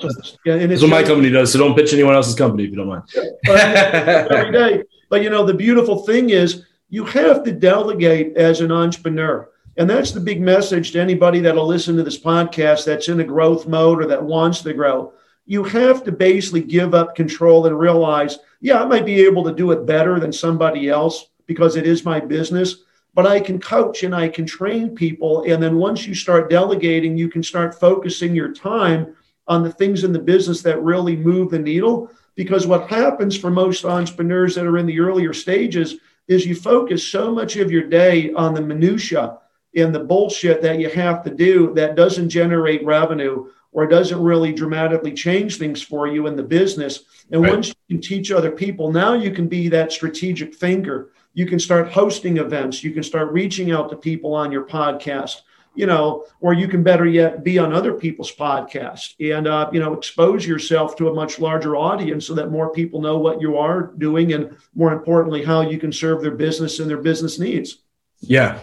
[0.44, 1.52] yeah, and that's what my company does.
[1.52, 3.04] So don't pitch anyone else's company if you don't mind.
[3.46, 4.82] every day.
[5.08, 9.48] But you know, the beautiful thing is you have to delegate as an entrepreneur.
[9.78, 13.24] And that's the big message to anybody that'll listen to this podcast that's in a
[13.24, 15.12] growth mode or that wants to grow
[15.46, 19.54] you have to basically give up control and realize, yeah, I might be able to
[19.54, 22.82] do it better than somebody else because it is my business,
[23.14, 25.44] but I can coach and I can train people.
[25.44, 29.14] And then once you start delegating, you can start focusing your time
[29.46, 32.10] on the things in the business that really move the needle.
[32.34, 35.94] Because what happens for most entrepreneurs that are in the earlier stages
[36.26, 39.38] is you focus so much of your day on the minutia
[39.76, 44.52] and the bullshit that you have to do that doesn't generate revenue or doesn't really
[44.52, 47.04] dramatically change things for you in the business.
[47.30, 47.52] And right.
[47.52, 51.12] once you can teach other people, now you can be that strategic thinker.
[51.34, 52.82] You can start hosting events.
[52.82, 55.42] You can start reaching out to people on your podcast,
[55.74, 59.80] you know, or you can better yet be on other people's podcasts and, uh, you
[59.80, 63.58] know, expose yourself to a much larger audience so that more people know what you
[63.58, 67.82] are doing and more importantly, how you can serve their business and their business needs.
[68.20, 68.58] Yeah,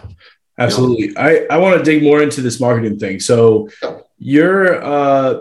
[0.58, 1.16] absolutely.
[1.16, 3.20] I, I want to dig more into this marketing thing.
[3.20, 3.68] So,
[4.18, 5.40] you're uh,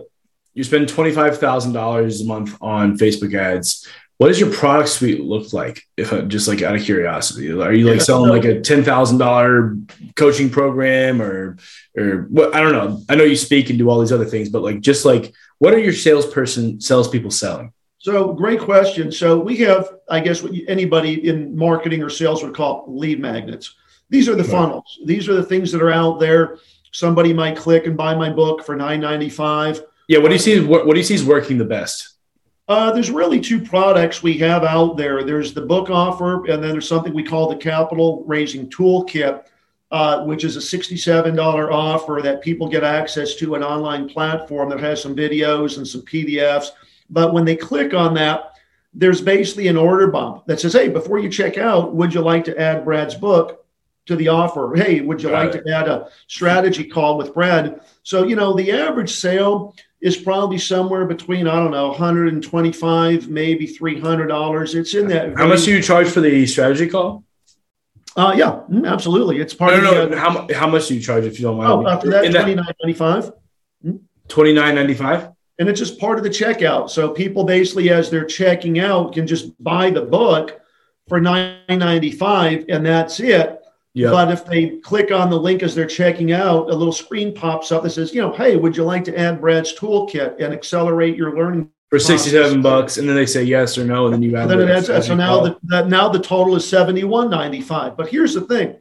[0.54, 3.88] you spend twenty five thousand dollars a month on Facebook ads.
[4.18, 5.82] What does your product suite look like?
[5.98, 9.18] If uh, just like out of curiosity, are you like selling like a ten thousand
[9.18, 9.76] dollar
[10.16, 11.58] coaching program or
[11.98, 12.56] or what?
[12.56, 13.02] I don't know.
[13.10, 15.74] I know you speak and do all these other things, but like just like what
[15.74, 17.74] are your salesperson salespeople selling?
[18.00, 19.14] So great question.
[19.14, 23.74] So we have, I guess, what anybody in marketing or sales would call lead magnets.
[24.14, 25.00] These are the funnels.
[25.06, 26.60] These are the things that are out there
[26.94, 29.82] somebody might click and buy my book for nine ninety five.
[30.08, 30.60] Yeah, what do you see?
[30.60, 32.18] What, what do you see is working the best?
[32.68, 35.24] Uh, there's really two products we have out there.
[35.24, 39.46] There's the book offer, and then there's something we call the Capital Raising Toolkit,
[39.92, 44.80] uh, which is a $67 offer that people get access to an online platform that
[44.80, 46.68] has some videos and some PDFs.
[47.10, 48.54] But when they click on that,
[48.94, 52.46] there's basically an order bump that says, "Hey, before you check out, would you like
[52.46, 53.63] to add Brad's book?"
[54.06, 54.74] To the offer.
[54.76, 55.66] Hey, would you Got like it.
[55.66, 57.82] to add a strategy call with Brad?
[58.04, 63.68] So, you know, the average sale is probably somewhere between, I don't know, 125, maybe
[63.68, 64.76] $300.
[64.76, 65.38] It's in that.
[65.38, 67.24] How much do you charge for the strategy call?
[68.16, 69.40] Uh, yeah, mm, absolutely.
[69.40, 71.58] It's part no, of the, uh, how, how much do you charge if you don't
[71.58, 71.72] mind?
[71.72, 73.32] Oh, after that, twenty nine ninety five.
[74.28, 75.30] Twenty nine ninety five.
[75.58, 76.90] And it's just part of the checkout.
[76.90, 80.60] So people basically, as they're checking out, can just buy the book
[81.08, 83.63] for nine ninety five, and that's it.
[83.96, 84.12] Yep.
[84.12, 87.72] But if they click on the link as they're checking out, a little screen pops
[87.72, 91.16] up that says, you know, hey, would you like to add Brad's toolkit and accelerate
[91.16, 91.70] your learning?
[91.90, 94.50] For 67 bucks, and then they say yes or no, and then you add.
[94.50, 97.96] then it adds, so now the, that now the total is 71.95.
[97.96, 98.78] But here's the thing: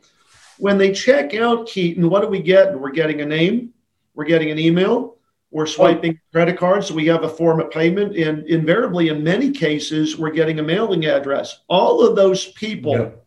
[0.56, 2.80] when they check out Keaton, what do we get?
[2.80, 3.74] We're getting a name,
[4.14, 5.18] we're getting an email,
[5.50, 5.66] we're oh.
[5.66, 6.32] swiping oh.
[6.32, 10.30] credit cards, so we have a form of payment, and invariably, in many cases, we're
[10.30, 11.60] getting a mailing address.
[11.68, 12.92] All of those people.
[12.92, 13.21] Yep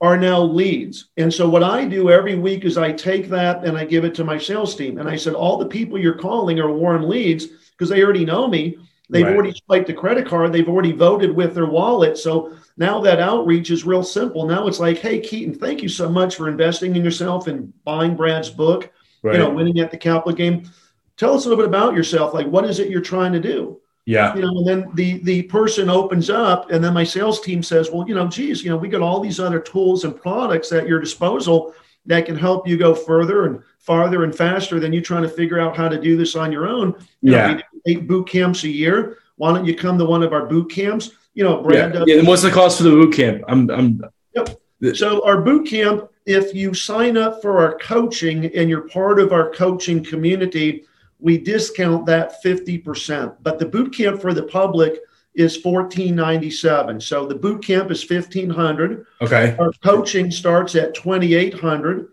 [0.00, 1.08] are now leads.
[1.16, 4.14] And so what I do every week is I take that and I give it
[4.16, 4.98] to my sales team.
[4.98, 8.46] And I said, all the people you're calling are warm leads because they already know
[8.46, 8.78] me.
[9.10, 9.34] They've right.
[9.34, 10.52] already swiped the credit card.
[10.52, 12.18] They've already voted with their wallet.
[12.18, 14.46] So now that outreach is real simple.
[14.46, 18.14] Now it's like, hey, Keaton, thank you so much for investing in yourself and buying
[18.14, 19.32] Brad's book, right.
[19.32, 20.70] you know, winning at the capital game.
[21.16, 22.34] Tell us a little bit about yourself.
[22.34, 23.80] Like, what is it you're trying to do?
[24.08, 24.34] Yeah.
[24.34, 27.90] You know, and then the the person opens up, and then my sales team says,
[27.90, 30.88] "Well, you know, geez, you know, we got all these other tools and products at
[30.88, 31.74] your disposal
[32.06, 35.60] that can help you go further and farther and faster than you trying to figure
[35.60, 37.52] out how to do this on your own." You yeah.
[37.52, 39.18] Know, eight boot camps a year.
[39.36, 41.10] Why don't you come to one of our boot camps?
[41.34, 41.92] You know, Brad.
[41.92, 42.04] Yeah.
[42.06, 42.22] yeah.
[42.22, 43.44] what's the cost for the boot camp?
[43.46, 43.68] I'm.
[43.68, 44.00] I'm.
[44.34, 44.58] Yep.
[44.94, 49.32] So our boot camp, if you sign up for our coaching and you're part of
[49.32, 50.86] our coaching community
[51.20, 53.36] we discount that 50%.
[53.42, 55.00] But the boot camp for the public
[55.34, 57.00] is 1497.
[57.00, 59.06] So the boot camp is 1500.
[59.20, 59.56] Okay.
[59.58, 62.08] Our coaching starts at 2800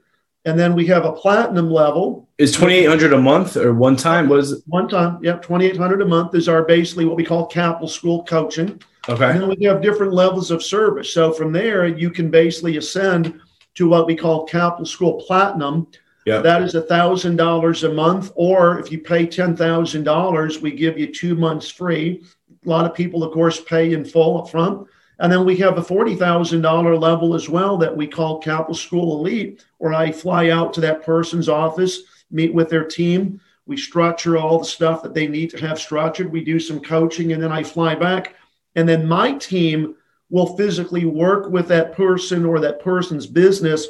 [0.45, 2.29] and then we have a platinum level.
[2.37, 4.29] Is 2800 a month or one time?
[4.29, 5.19] Was one time?
[5.23, 8.79] Yep, 2800 a month is our basically what we call capital school coaching.
[9.09, 9.31] Okay.
[9.31, 11.11] And then we have different levels of service.
[11.11, 13.39] So from there, you can basically ascend
[13.75, 15.87] to what we call Capital School Platinum.
[16.25, 16.39] Yeah.
[16.39, 20.71] That is a thousand dollars a month, or if you pay ten thousand dollars, we
[20.71, 22.23] give you two months free.
[22.65, 24.87] A lot of people, of course, pay in full up front.
[25.19, 29.63] And then we have a $40,000 level as well that we call Capital School Elite,
[29.77, 32.01] where I fly out to that person's office,
[32.31, 33.39] meet with their team.
[33.65, 36.31] We structure all the stuff that they need to have structured.
[36.31, 38.35] We do some coaching, and then I fly back.
[38.75, 39.95] And then my team
[40.29, 43.87] will physically work with that person or that person's business,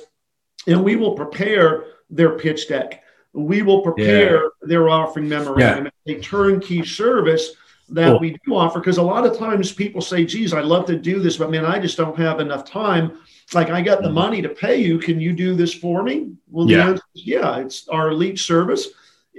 [0.68, 3.04] and we will prepare their pitch deck.
[3.34, 4.50] We will prepare yeah.
[4.62, 6.16] their offering memorandum, yeah.
[6.16, 7.52] a turnkey service
[7.90, 8.20] that cool.
[8.20, 8.80] we do offer.
[8.80, 11.66] Because a lot of times people say, geez, I love to do this, but man,
[11.66, 13.20] I just don't have enough time.
[13.54, 14.16] Like, I got the mm-hmm.
[14.16, 14.98] money to pay you.
[14.98, 16.34] Can you do this for me?
[16.50, 16.94] Well, yeah.
[16.94, 18.88] Is, yeah, it's our elite service.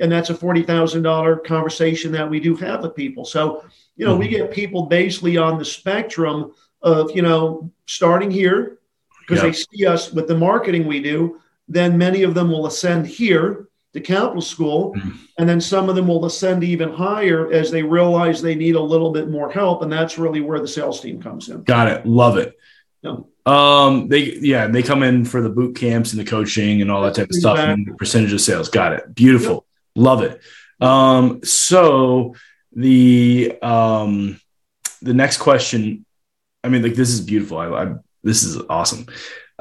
[0.00, 3.24] And that's a $40,000 conversation that we do have with people.
[3.24, 3.64] So,
[3.96, 4.20] you know, mm-hmm.
[4.20, 6.52] we get people basically on the spectrum
[6.82, 8.78] of, you know, starting here
[9.26, 11.40] because they see us with the marketing we do.
[11.68, 14.94] Then many of them will ascend here to capital school.
[14.94, 15.10] Mm-hmm.
[15.38, 18.80] And then some of them will ascend even higher as they realize they need a
[18.80, 19.82] little bit more help.
[19.82, 21.62] And that's really where the sales team comes in.
[21.62, 22.06] Got it.
[22.06, 22.56] Love it.
[23.02, 23.16] Yeah.
[23.46, 27.02] Um, they yeah, they come in for the boot camps and the coaching and all
[27.02, 28.68] that type of stuff and percentage of sales.
[28.68, 29.14] Got it.
[29.14, 29.54] Beautiful.
[29.54, 29.62] Yep.
[29.94, 30.40] Love it.
[30.80, 32.34] Um, so
[32.72, 34.40] the um
[35.00, 36.04] the next question,
[36.64, 37.58] I mean, like this is beautiful.
[37.58, 37.94] I, I
[38.24, 39.06] this is awesome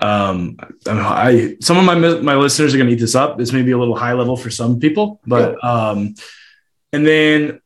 [0.01, 3.53] um I, I some of my my listeners are going to eat this up this
[3.53, 6.15] may be a little high level for some people but um
[6.91, 7.61] and then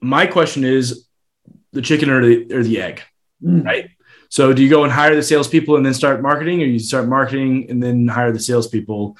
[0.00, 1.06] my question is
[1.72, 3.02] the chicken or the or the egg
[3.42, 3.64] mm.
[3.64, 3.90] right
[4.28, 7.08] so do you go and hire the salespeople and then start marketing or you start
[7.08, 9.16] marketing and then hire the salespeople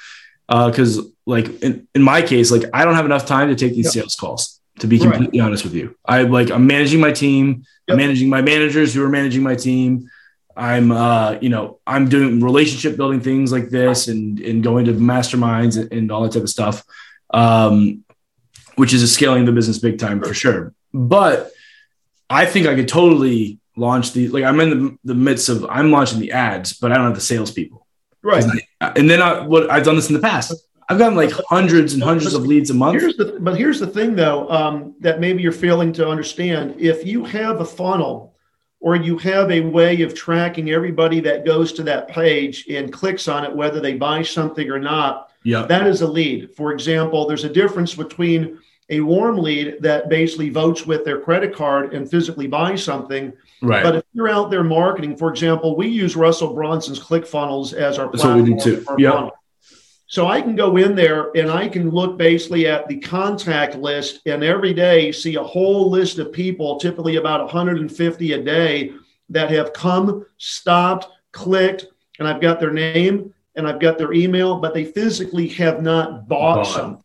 [0.46, 3.74] because uh, like in, in my case like i don't have enough time to take
[3.74, 4.04] these yep.
[4.04, 5.46] sales calls to be completely right.
[5.46, 7.94] honest with you i like i'm managing my team yep.
[7.94, 10.08] i'm managing my managers who are managing my team
[10.58, 14.92] I'm, uh, you know, I'm doing relationship building things like this and, and going to
[14.92, 16.84] masterminds and, and all that type of stuff,
[17.32, 18.04] um,
[18.74, 20.74] which is a scaling the business big time for sure.
[20.92, 21.52] But
[22.28, 25.92] I think I could totally launch the, like I'm in the, the midst of, I'm
[25.92, 27.86] launching the ads, but I don't have the salespeople.
[28.22, 28.44] Right.
[28.80, 30.52] I, and then I, what I've done this in the past.
[30.88, 33.00] I've gotten like hundreds and hundreds of leads a month.
[33.00, 36.80] Here's the, but here's the thing though, um, that maybe you're failing to understand.
[36.80, 38.27] If you have a funnel
[38.80, 43.26] or you have a way of tracking everybody that goes to that page and clicks
[43.28, 45.32] on it, whether they buy something or not.
[45.42, 45.62] Yeah.
[45.62, 46.54] That is a lead.
[46.54, 48.58] For example, there's a difference between
[48.90, 53.32] a warm lead that basically votes with their credit card and physically buys something.
[53.60, 53.82] Right.
[53.82, 58.06] But if you're out there marketing, for example, we use Russell Brunson's ClickFunnels as our
[58.10, 58.50] That's platform.
[58.50, 58.96] What we do too.
[58.98, 59.28] Yeah.
[60.08, 64.20] So I can go in there and I can look basically at the contact list
[64.24, 68.92] and every day see a whole list of people, typically about 150 a day,
[69.28, 71.86] that have come, stopped, clicked,
[72.18, 76.26] and I've got their name and I've got their email, but they physically have not
[76.26, 76.66] bought, bought.
[76.66, 77.04] something.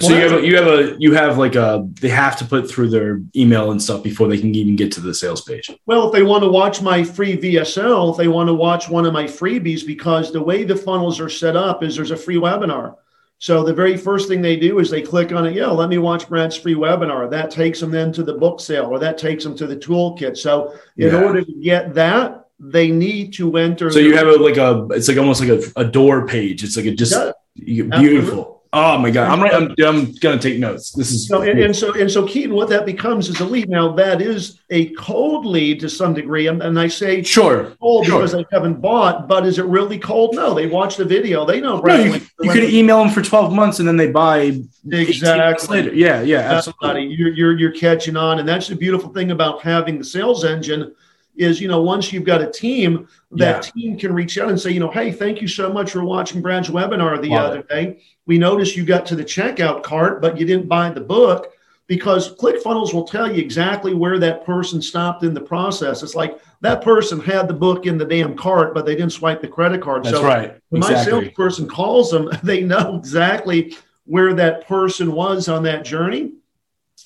[0.00, 2.70] So you have a, you have a you have like a they have to put
[2.70, 5.70] through their email and stuff before they can even get to the sales page.
[5.84, 9.04] Well, if they want to watch my free VSL, if they want to watch one
[9.04, 12.36] of my freebies, because the way the funnels are set up is there's a free
[12.36, 12.96] webinar.
[13.38, 15.54] So the very first thing they do is they click on it.
[15.54, 17.30] Yeah, let me watch Brad's free webinar.
[17.30, 20.36] That takes them then to the book sale, or that takes them to the toolkit.
[20.36, 21.22] So in yeah.
[21.22, 23.90] order to get that, they need to enter.
[23.90, 26.62] So you have a like a it's like almost like a, a door page.
[26.62, 27.14] It's like a just
[27.54, 28.59] yeah, beautiful.
[28.72, 29.52] Oh my god, I'm right.
[29.52, 30.92] I'm, I'm gonna take notes.
[30.92, 32.54] This is so, and, and, so and so Keaton.
[32.54, 33.68] What that becomes is a lead.
[33.68, 38.06] Now that is a cold lead to some degree, and, and I say sure cold
[38.06, 38.18] sure.
[38.18, 39.26] because they haven't bought.
[39.26, 40.36] But is it really cold?
[40.36, 41.44] No, they watch the video.
[41.44, 41.80] They know.
[41.80, 45.92] No, you, you could email them for 12 months and then they buy exactly later.
[45.92, 47.06] Yeah, yeah, absolutely.
[47.06, 50.94] You're, you're you're catching on, and that's the beautiful thing about having the sales engine
[51.40, 53.72] is you know once you've got a team that yeah.
[53.72, 56.42] team can reach out and say you know hey thank you so much for watching
[56.42, 58.00] brad's webinar the other day.
[58.26, 61.54] We noticed you got to the checkout cart but you didn't buy the book
[61.86, 66.04] because clickfunnels will tell you exactly where that person stopped in the process.
[66.04, 69.40] It's like that person had the book in the damn cart but they didn't swipe
[69.40, 70.04] the credit card.
[70.04, 70.60] That's so right.
[70.68, 71.12] when exactly.
[71.12, 76.34] my salesperson calls them they know exactly where that person was on that journey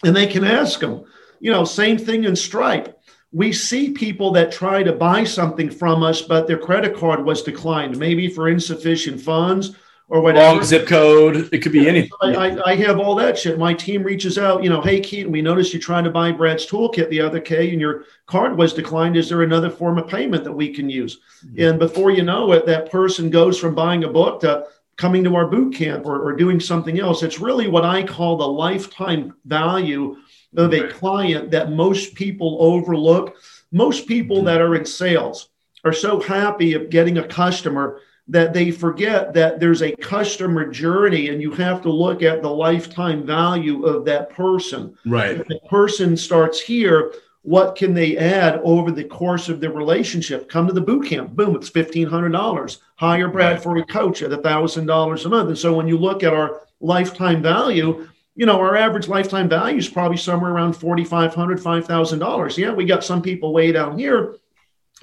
[0.03, 1.05] and they can ask them
[1.39, 2.94] you know same thing in stripe
[3.35, 7.43] we see people that try to buy something from us, but their credit card was
[7.43, 9.75] declined, maybe for insufficient funds
[10.07, 10.59] or whatever.
[10.59, 11.49] Wrong zip code.
[11.53, 12.13] It could be anything.
[12.23, 13.59] I, I, I, have all that shit.
[13.59, 16.65] My team reaches out, you know, hey, Keaton, we noticed you trying to buy Brad's
[16.65, 19.17] toolkit the other day and your card was declined.
[19.17, 21.19] Is there another form of payment that we can use?
[21.45, 21.61] Mm-hmm.
[21.61, 24.67] And before you know it, that person goes from buying a book to
[24.97, 27.25] coming to our boot camp or, or doing something else.
[27.25, 30.19] It's really what I call the lifetime value
[30.57, 33.37] of a client that most people overlook
[33.75, 35.49] most people that are in sales
[35.85, 41.29] are so happy of getting a customer that they forget that there's a customer journey
[41.29, 44.97] and you have to look at the lifetime value of that person.
[45.05, 45.41] Right.
[45.41, 50.49] If the person starts here, what can they add over the course of the relationship?
[50.49, 51.33] Come to the boot camp.
[51.33, 52.79] Boom, it's $1,500.
[52.95, 53.63] Hire Brad right.
[53.63, 55.49] for a coach at $1,000 a month.
[55.49, 59.79] And so when you look at our lifetime value, you know, our average lifetime value
[59.79, 62.57] is probably somewhere around $4,500, $5,000.
[62.59, 64.37] Yeah, we got some people way down here,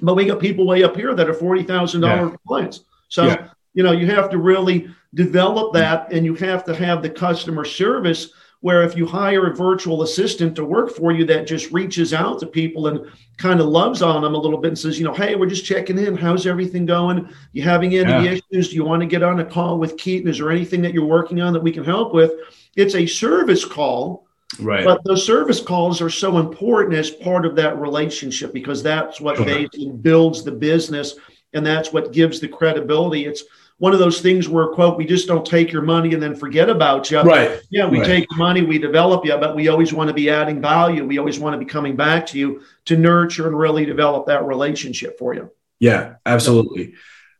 [0.00, 2.36] but we got people way up here that are $40,000 yeah.
[2.46, 2.80] clients.
[3.08, 3.48] So, yeah.
[3.72, 7.64] you know, you have to really develop that and you have to have the customer
[7.64, 8.32] service
[8.62, 12.38] where if you hire a virtual assistant to work for you that just reaches out
[12.38, 13.04] to people and
[13.36, 15.64] kind of loves on them a little bit and says, you know, hey, we're just
[15.64, 16.16] checking in.
[16.16, 17.28] How's everything going?
[17.52, 18.38] You having any yeah.
[18.52, 18.70] issues?
[18.70, 20.30] Do you want to get on a call with Keaton?
[20.30, 22.30] Is there anything that you're working on that we can help with?
[22.76, 24.26] It's a service call.
[24.60, 24.84] Right.
[24.84, 29.38] But those service calls are so important as part of that relationship because that's what
[29.38, 29.92] sure.
[30.02, 31.16] builds the business
[31.52, 33.24] and that's what gives the credibility.
[33.24, 33.42] It's
[33.82, 36.70] one of those things where quote we just don't take your money and then forget
[36.70, 37.60] about you right.
[37.68, 38.06] Yeah we right.
[38.06, 41.04] take your money we develop you but we always want to be adding value.
[41.04, 44.46] We always want to be coming back to you to nurture and really develop that
[44.46, 46.94] relationship for you yeah absolutely.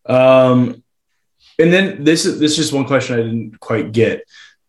[0.05, 0.83] Um
[1.61, 4.25] and then this is this is just one question i didn't quite get.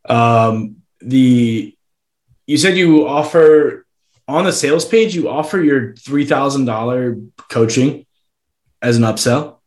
[0.07, 1.75] Um the
[2.45, 3.87] you said you offer
[4.27, 8.05] on the sales page you offer your $3000 coaching
[8.79, 9.57] as an upsell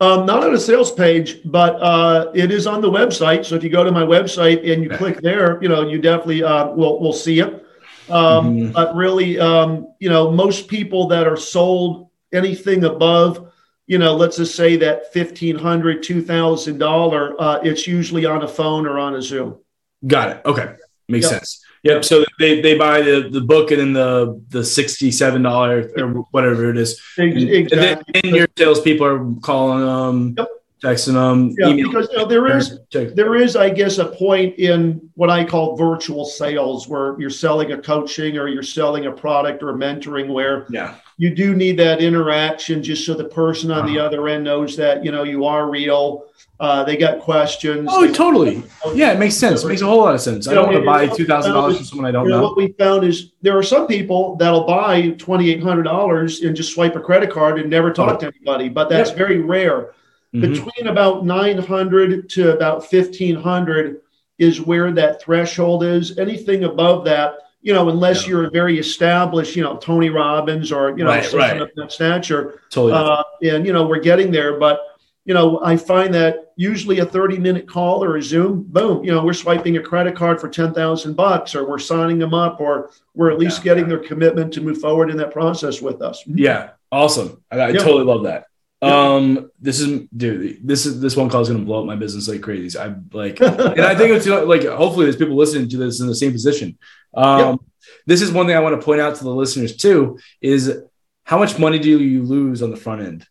[0.00, 3.44] um, not on a sales page, but uh, it is on the website.
[3.44, 6.42] So if you go to my website and you click there, you know, you definitely
[6.42, 7.64] uh, will will see it.
[8.10, 8.72] Um, mm-hmm.
[8.72, 13.50] But really, um, you know, most people that are sold anything above,
[13.86, 18.42] you know, let's just say that fifteen hundred, two thousand dollar, uh, it's usually on
[18.42, 19.58] a phone or on a Zoom.
[20.06, 20.42] Got it.
[20.44, 20.74] Okay,
[21.08, 21.40] makes yep.
[21.40, 21.63] sense.
[21.84, 22.04] Yep.
[22.04, 26.24] So they, they buy the, the book and then the the sixty seven dollar or
[26.30, 27.00] whatever it is.
[27.18, 27.62] Exactly.
[27.62, 30.48] And then, and your salespeople are calling them, yep.
[30.84, 31.54] Texting them.
[31.58, 35.44] Yeah, because you know, there is there is I guess a point in what I
[35.44, 40.32] call virtual sales where you're selling a coaching or you're selling a product or mentoring
[40.32, 43.88] where yeah you do need that interaction just so the person on uh-huh.
[43.88, 46.26] the other end knows that you know you are real
[46.60, 47.88] uh, they got questions.
[47.92, 48.62] Oh, totally.
[48.94, 49.64] Yeah, it makes sense.
[49.64, 50.46] It makes a whole lot of sense.
[50.46, 52.44] I don't want to buy two thousand dollars from someone I don't you know, know.
[52.44, 56.54] What we found is there are some people that'll buy twenty eight hundred dollars and
[56.54, 58.18] just swipe a credit card and never talk oh.
[58.18, 59.18] to anybody, but that's yep.
[59.18, 59.94] very rare.
[60.34, 60.52] Mm-hmm.
[60.52, 64.00] Between about nine hundred to about fifteen hundred
[64.38, 66.18] is where that threshold is.
[66.18, 68.30] Anything above that, you know, unless yeah.
[68.30, 71.62] you're a very established, you know, Tony Robbins or you know, right, right.
[71.62, 72.60] of that stature.
[72.70, 72.92] Totally.
[72.92, 74.80] Uh, and you know, we're getting there, but
[75.24, 79.10] you know, I find that usually a 30 minute call or a Zoom, boom, you
[79.10, 82.90] know, we're swiping a credit card for 10,000 bucks or we're signing them up or
[83.14, 83.90] we're at least yeah, getting yeah.
[83.90, 86.22] their commitment to move forward in that process with us.
[86.26, 86.70] Yeah.
[86.92, 87.42] Awesome.
[87.50, 88.46] I, I totally love that.
[88.92, 92.28] Um, this is dude, this is this one call is gonna blow up my business
[92.28, 92.78] like crazy.
[92.78, 96.14] I'm like, and I think it's like hopefully there's people listening to this in the
[96.14, 96.78] same position.
[97.14, 97.64] Um,
[98.06, 100.82] this is one thing I want to point out to the listeners too is
[101.24, 103.26] how much money do you lose on the front end?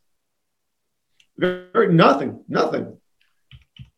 [1.38, 2.97] Nothing, nothing.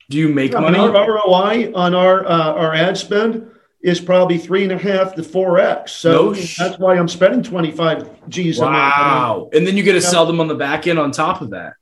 [0.10, 0.78] Do you make I money?
[0.78, 3.49] Our ROI on our uh, our ad spend
[3.86, 5.91] is probably three and a half to four x.
[5.91, 8.59] So no sh- that's why I'm spending 25 G's.
[8.59, 9.47] Wow!
[9.53, 11.73] And then you get to sell them on the back end on top of that.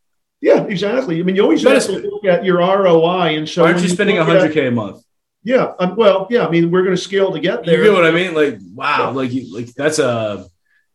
[0.41, 1.21] Yeah, exactly.
[1.21, 4.17] I mean, you always have to look at your ROI, and so aren't you spending
[4.17, 5.01] 100k a month?
[5.45, 6.45] Yeah, um, well, yeah.
[6.45, 7.77] I mean, we're going to scale to get there.
[7.77, 8.33] You get what I mean?
[8.33, 8.97] Like, wow!
[8.99, 9.07] Yeah.
[9.07, 10.45] Like, you, like that's a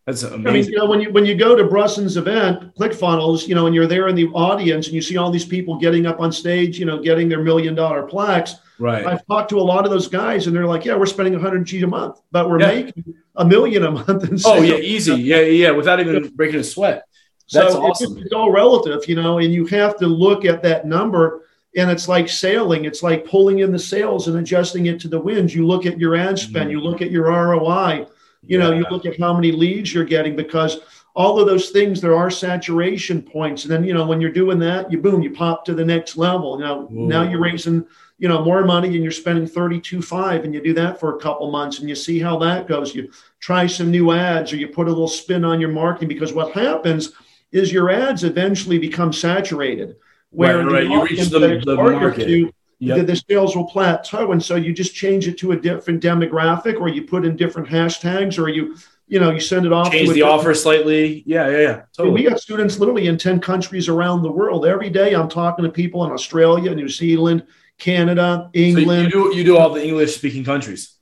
[0.08, 0.46] that's amazing.
[0.46, 3.66] I mean, you know, when you when you go to Brunson's event, ClickFunnels, you know,
[3.66, 6.32] and you're there in the audience and you see all these people getting up on
[6.32, 8.54] stage, you know, getting their million dollar plaques.
[8.78, 9.04] Right.
[9.04, 11.62] I've talked to a lot of those guys, and they're like, "Yeah, we're spending 100
[11.66, 12.68] G a month, but we're yeah.
[12.68, 13.04] making
[13.36, 17.04] a million a month." oh yeah, easy, yeah, yeah, without even breaking a sweat.
[17.52, 18.16] That's so awesome.
[18.16, 21.44] It's, it's all relative, you know, and you have to look at that number.
[21.76, 22.86] And it's like sailing.
[22.86, 25.54] It's like pulling in the sails and adjusting it to the winds.
[25.54, 26.70] You look at your ad spend, mm-hmm.
[26.70, 28.06] you look at your ROI,
[28.46, 30.80] you know, you look at how many leads you're getting because
[31.14, 33.64] all of those things, there are saturation points.
[33.64, 36.16] And then, you know, when you're doing that, you boom, you pop to the next
[36.16, 36.58] level.
[36.58, 37.06] Now, Whoa.
[37.06, 37.84] now you're raising,
[38.18, 41.50] you know, more money and you're spending 32.5 and you do that for a couple
[41.50, 42.94] months and you see how that goes.
[42.94, 43.10] You
[43.40, 46.52] try some new ads or you put a little spin on your marketing because what
[46.52, 47.12] happens
[47.50, 49.96] is your ads eventually become saturated.
[50.30, 50.88] Where right, right.
[50.88, 52.26] you reach the, the market.
[52.26, 52.98] To, yep.
[52.98, 54.32] the, the sales will plateau.
[54.32, 57.68] And so you just change it to a different demographic or you put in different
[57.68, 58.76] hashtags or you,
[59.06, 59.90] you know, you send it off.
[59.90, 61.22] Change the offer slightly.
[61.26, 61.82] Yeah, yeah, yeah.
[61.96, 62.22] Totally.
[62.22, 64.66] We got students literally in 10 countries around the world.
[64.66, 67.44] Every day I'm talking to people in Australia, New Zealand,
[67.78, 69.12] Canada, England.
[69.12, 70.94] So you do you do all the English speaking countries.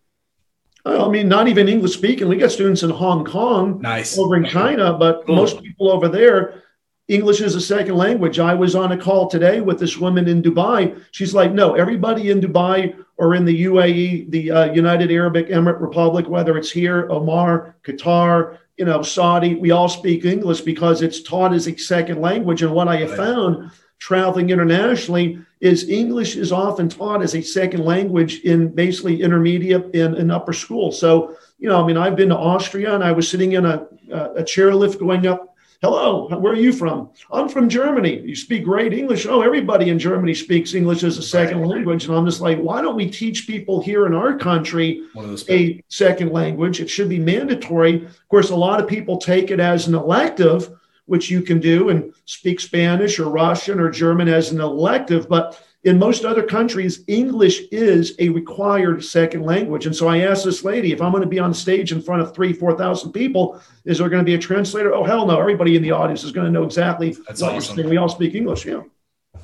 [0.85, 2.29] I mean, not even English speaking.
[2.29, 5.35] We got students in Hong Kong, nice, over in China, but cool.
[5.35, 6.63] most people over there,
[7.09, 8.41] English is a second language.
[8.41, 11.01] I was on a call today with this woman in Dubai.
[11.13, 15.81] She's like, no, everybody in Dubai or in the UAE, the uh, United Arab Emirate
[15.81, 21.23] Republic, whether it's here, Oman, Qatar, you know, Saudi, we all speak English because it's
[21.23, 22.63] taught as a second language.
[22.63, 23.19] And what I have right.
[23.19, 29.95] found traveling internationally is English is often taught as a second language in basically intermediate
[29.95, 30.93] and, and upper school.
[30.93, 33.87] So, you know, I mean, I've been to Austria and I was sitting in a,
[34.11, 35.56] a chairlift going up.
[35.83, 37.11] Hello, where are you from?
[37.31, 38.21] I'm from Germany.
[38.21, 39.27] You speak great English.
[39.27, 41.69] Oh, everybody in Germany speaks English as a second right.
[41.69, 42.07] language.
[42.07, 45.03] And I'm just like, why don't we teach people here in our country
[45.51, 46.81] a second language?
[46.81, 48.07] It should be mandatory.
[48.07, 50.71] Of course, a lot of people take it as an elective
[51.07, 55.29] which you can do and speak Spanish or Russian or German as an elective.
[55.29, 59.87] But in most other countries, English is a required second language.
[59.87, 62.23] And so I asked this lady, if I'm going to be on stage in front
[62.23, 64.93] of three, 4,000 people, is there going to be a translator?
[64.93, 65.39] Oh, hell no.
[65.39, 67.77] Everybody in the audience is going to know exactly That's what awesome.
[67.77, 67.89] you're saying.
[67.89, 68.67] We all speak English.
[68.67, 68.83] Yeah.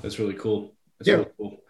[0.02, 0.72] That's really cool.
[0.98, 1.14] That's yeah.
[1.14, 1.60] really cool.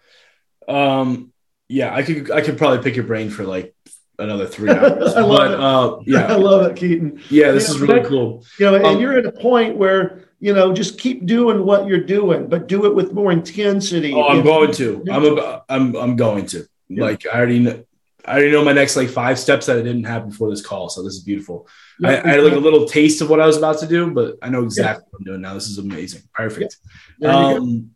[0.67, 1.33] Um,
[1.69, 3.75] yeah, I could, I could probably pick your brain for like
[4.23, 5.13] another three hours.
[5.15, 5.59] I love but, it.
[5.59, 7.21] Uh, yeah, I love it, Keaton.
[7.29, 8.45] Yeah, this you is know, really that, cool.
[8.59, 11.87] You know, and Um, you're at a point where you know just keep doing what
[11.87, 14.13] you're doing, but do it with more intensity.
[14.13, 15.03] Oh, I'm going to.
[15.11, 16.65] I'm a, I'm I'm going to.
[16.89, 17.03] Yeah.
[17.03, 17.83] Like I already know,
[18.25, 20.89] I already know my next like five steps that I didn't have before this call.
[20.89, 21.67] So this is beautiful.
[22.03, 24.37] I, I had like a little taste of what I was about to do, but
[24.41, 25.53] I know exactly what I'm doing now.
[25.53, 26.23] This is amazing.
[26.33, 26.77] Perfect.
[27.23, 27.91] Um,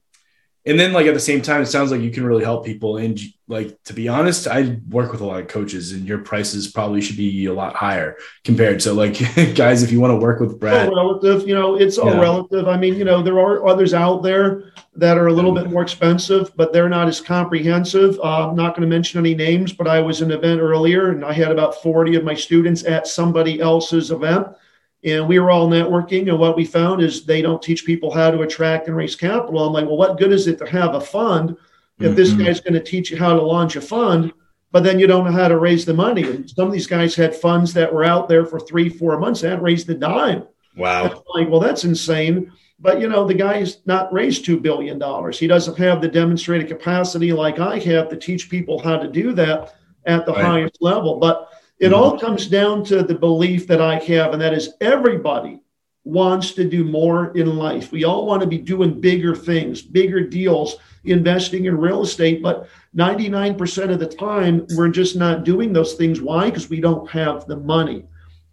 [0.67, 2.97] and then like at the same time, it sounds like you can really help people.
[2.97, 6.67] And like to be honest, I work with a lot of coaches, and your prices
[6.67, 8.81] probably should be a lot higher compared.
[8.81, 9.17] So like
[9.55, 11.47] guys, if you want to work with Brad, all relative.
[11.47, 12.19] You know, it's all Yeah.
[12.19, 12.67] relative.
[12.67, 14.65] I mean, you know, there are others out there
[14.95, 18.19] that are a little bit more expensive, but they're not as comprehensive.
[18.19, 21.11] Uh, I'm not going to mention any names, but I was in an event earlier,
[21.11, 24.47] and I had about 40 of my students at somebody else's event.
[25.07, 28.29] And we were all networking, and what we found is they don't teach people how
[28.29, 29.65] to attract and raise capital.
[29.65, 31.55] I'm like, well, what good is it to have a fund
[31.99, 32.45] if this Mhm.
[32.45, 34.33] guy's going to teach you how to launch a fund,
[34.73, 36.23] but then you don't know how to raise the money?
[36.23, 39.41] And some of these guys had funds that were out there for three, four months,
[39.41, 40.43] hadn't raised a dime.
[40.75, 42.51] wow, I'm like, well, that's insane.
[42.79, 45.39] But you know, the guy's not raised two billion dollars.
[45.39, 49.31] He doesn't have the demonstrated capacity like I have to teach people how to do
[49.33, 49.73] that
[50.05, 50.43] at the Right.
[50.45, 51.17] highest level.
[51.17, 51.47] But
[51.79, 51.95] it Mhm.
[51.95, 55.59] all comes down to the belief that I have, and that is everybody
[56.03, 57.91] wants to do more in life.
[57.91, 62.67] We all want to be doing bigger things, bigger deals, investing in real estate, but
[62.93, 66.21] 99% of the time we're just not doing those things.
[66.21, 66.45] Why?
[66.45, 68.05] Because we don't have the money.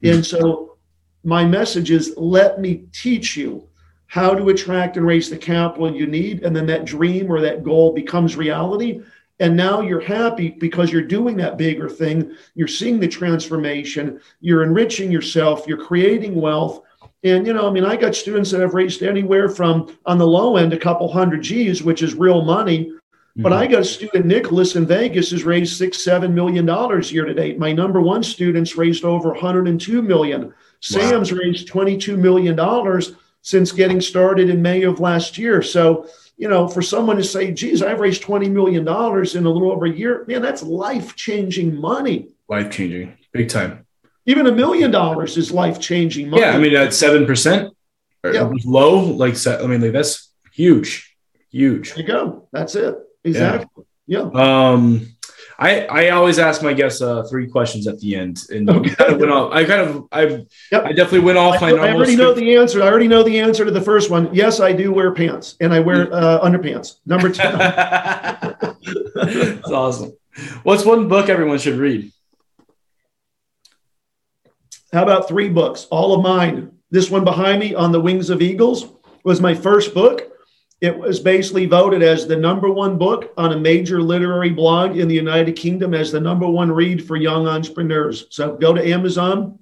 [0.03, 0.75] And so
[1.22, 3.64] my message is let me teach you
[4.07, 6.43] how to attract and raise the capital you need.
[6.43, 9.01] And then that dream or that goal becomes reality.
[9.45, 12.34] And now you're happy because you're doing that bigger thing.
[12.55, 14.18] You're seeing the transformation.
[14.40, 15.66] You're enriching yourself.
[15.66, 16.80] You're creating wealth.
[17.24, 20.26] And, you know, I mean, I got students that have raised anywhere from on the
[20.26, 22.90] low end, a couple hundred G's, which is real money.
[23.36, 23.62] But Mm-hmm.
[23.62, 27.34] I got a student, Nicholas in Vegas, has raised six, seven million dollars year to
[27.34, 27.59] date.
[27.59, 30.55] My number one student's raised over 102 million.
[30.80, 35.61] Sam's raised 22 million dollars since getting started in May of last year.
[35.61, 39.51] So, you know, for someone to say, geez, I've raised 20 million dollars in a
[39.51, 42.28] little over a year, man, that's life-changing money.
[42.49, 43.87] life changing, big time.
[44.26, 46.43] Even a million dollars is life-changing money.
[46.43, 47.72] Yeah, I mean at seven percent,
[48.24, 48.51] Yeah.
[48.64, 49.01] low.
[49.01, 51.16] Like I mean, like that's huge,
[51.51, 51.91] huge.
[51.95, 52.49] there you go.
[52.53, 52.97] That's it.
[53.22, 53.85] Exactly.
[54.07, 54.28] Yeah.
[54.35, 55.14] Um,
[55.59, 58.91] I I always ask my guests uh, three questions at the end, and Okay.
[58.95, 59.53] kind of went off.
[59.53, 60.23] I kind of I
[60.73, 60.85] Yep.
[60.85, 61.89] I definitely went off my I, normal.
[61.89, 62.83] I already know the answer.
[62.83, 64.29] I already know the answer to the first one.
[64.35, 66.97] Yes, I do wear pants, and I wear uh, underpants.
[67.07, 67.43] Number two.
[69.15, 70.13] That's awesome.
[70.65, 72.11] What's one book everyone should read?
[74.93, 75.87] How about three books?
[75.91, 76.73] All of mine.
[76.91, 78.87] This one behind me, On the Wings of Eagles,
[79.25, 80.31] was my first book.
[80.81, 85.09] It was basically voted as the number one book on a major literary blog in
[85.09, 88.27] the United Kingdom as the number one read for young entrepreneurs.
[88.31, 89.59] So go to Amazon,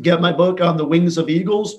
[0.00, 1.78] get my book on the wings of eagles.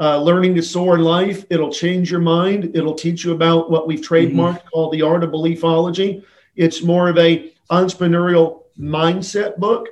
[0.00, 1.44] Uh, learning to soar in life.
[1.50, 2.74] It'll change your mind.
[2.74, 6.24] It'll teach you about what we've trademarked called the art of beliefology.
[6.56, 9.90] It's more of a entrepreneurial mindset book.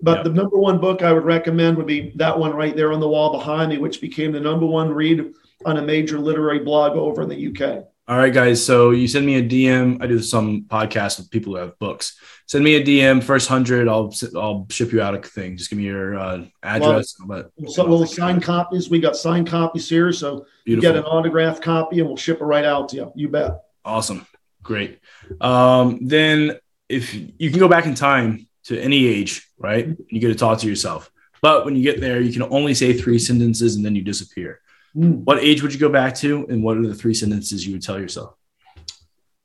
[0.00, 0.22] But Yeah.
[0.24, 3.08] the number one book I would recommend would be that one right there on the
[3.08, 5.32] wall behind me, which became the number one read
[5.64, 7.84] on a major literary blog over in the UK.
[8.08, 8.64] All right, guys.
[8.64, 10.02] So you send me a DM.
[10.02, 12.18] I do some podcasts with people who have books.
[12.46, 13.22] Send me a DM.
[13.22, 15.58] First hundred, I'll I'll ship you out a thing.
[15.58, 17.14] Just give me your uh, address.
[17.26, 18.88] But So we'll sign copies.
[18.88, 20.10] We got signed copies here.
[20.12, 23.12] So you get an autographed copy and we'll ship it right out to you.
[23.14, 23.64] You bet.
[23.84, 24.26] Awesome.
[24.62, 25.00] Great.
[25.42, 29.86] Um, then if you can go back in time to any age, right?
[30.08, 31.10] You get to talk to yourself.
[31.42, 34.60] But when you get there, you can only say three sentences and then you disappear.
[34.98, 35.24] Mm.
[35.24, 36.46] What age would you go back to?
[36.48, 38.34] And what are the three sentences you would tell yourself?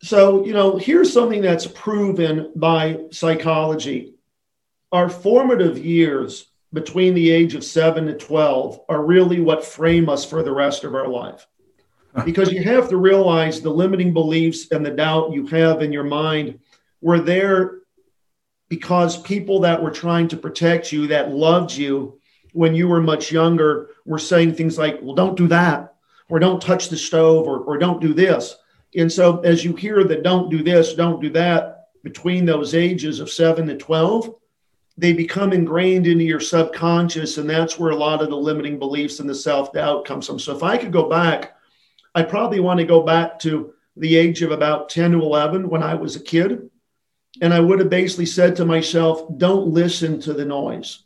[0.02, 4.16] So, you know, here's something that's proven by psychology.
[4.92, 10.26] Our formative years between the age of seven to 12 are really what frame us
[10.26, 11.48] for the rest of our life.
[12.26, 16.04] Because you have to realize the limiting beliefs and the doubt you have in your
[16.04, 16.60] mind
[17.02, 17.80] were there
[18.70, 22.20] because people that were trying to protect you, that loved you
[22.54, 25.96] when you were much younger, we were saying things like, well, don't do that,
[26.30, 28.56] or don't touch the stove, or, or don't do this.
[28.96, 33.20] And so as you hear that don't do this, don't do that between those ages
[33.20, 34.36] of seven to 12,
[34.98, 37.38] they become ingrained into your subconscious.
[37.38, 40.38] And that's where a lot of the limiting beliefs and the self doubt comes from.
[40.38, 41.56] So if I could go back,
[42.14, 45.82] I probably want to go back to the age of about 10 to 11 when
[45.82, 46.70] I was a kid.
[47.42, 51.03] And I would have basically said to myself, don't listen to the noise.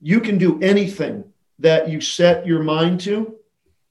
[0.00, 1.24] You can do anything
[1.58, 3.36] that you set your mind to.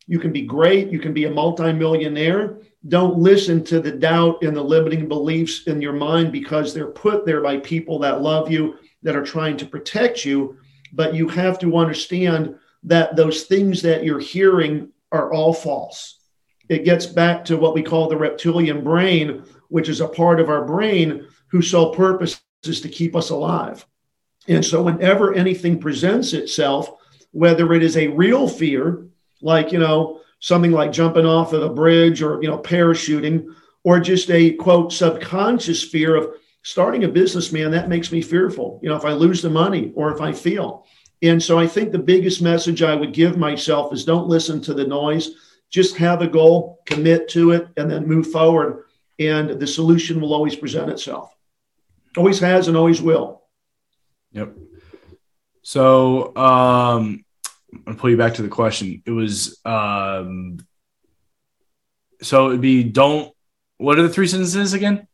[0.05, 0.89] You can be great.
[0.89, 5.81] You can be a multimillionaire don't listen to the doubt and the limiting beliefs in
[5.81, 9.65] your mind because they're put there by people that love you, that are trying to
[9.65, 10.57] protect you.
[10.91, 16.19] But you have to understand that those things that you're hearing are all false.
[16.67, 20.49] It gets back to what we call the reptilian brain, which is a part of
[20.49, 23.85] our brain whose sole purpose is to keep us alive.
[24.47, 26.91] And so, whenever anything presents itself,
[27.31, 29.07] whether it is a real fear,
[29.41, 33.45] like, you know, something like jumping off of a bridge or you know parachuting
[33.85, 38.77] or just a quote subconscious fear of starting a business man that makes me fearful.
[38.83, 40.85] You know if i lose the money or if i feel.
[41.21, 44.73] and so i think the biggest message i would give myself is don't listen to
[44.73, 45.31] the noise.
[45.69, 48.83] Just have a goal commit to it and then move forward
[49.19, 51.33] and the solution will always present itself.
[52.17, 53.42] Always has and always will
[54.33, 54.53] yep
[55.61, 57.23] so um
[57.87, 59.01] I'll pull you back to the question.
[59.05, 60.59] It was um,
[62.21, 63.33] so it'd be don't.
[63.77, 65.07] What are the three sentences again?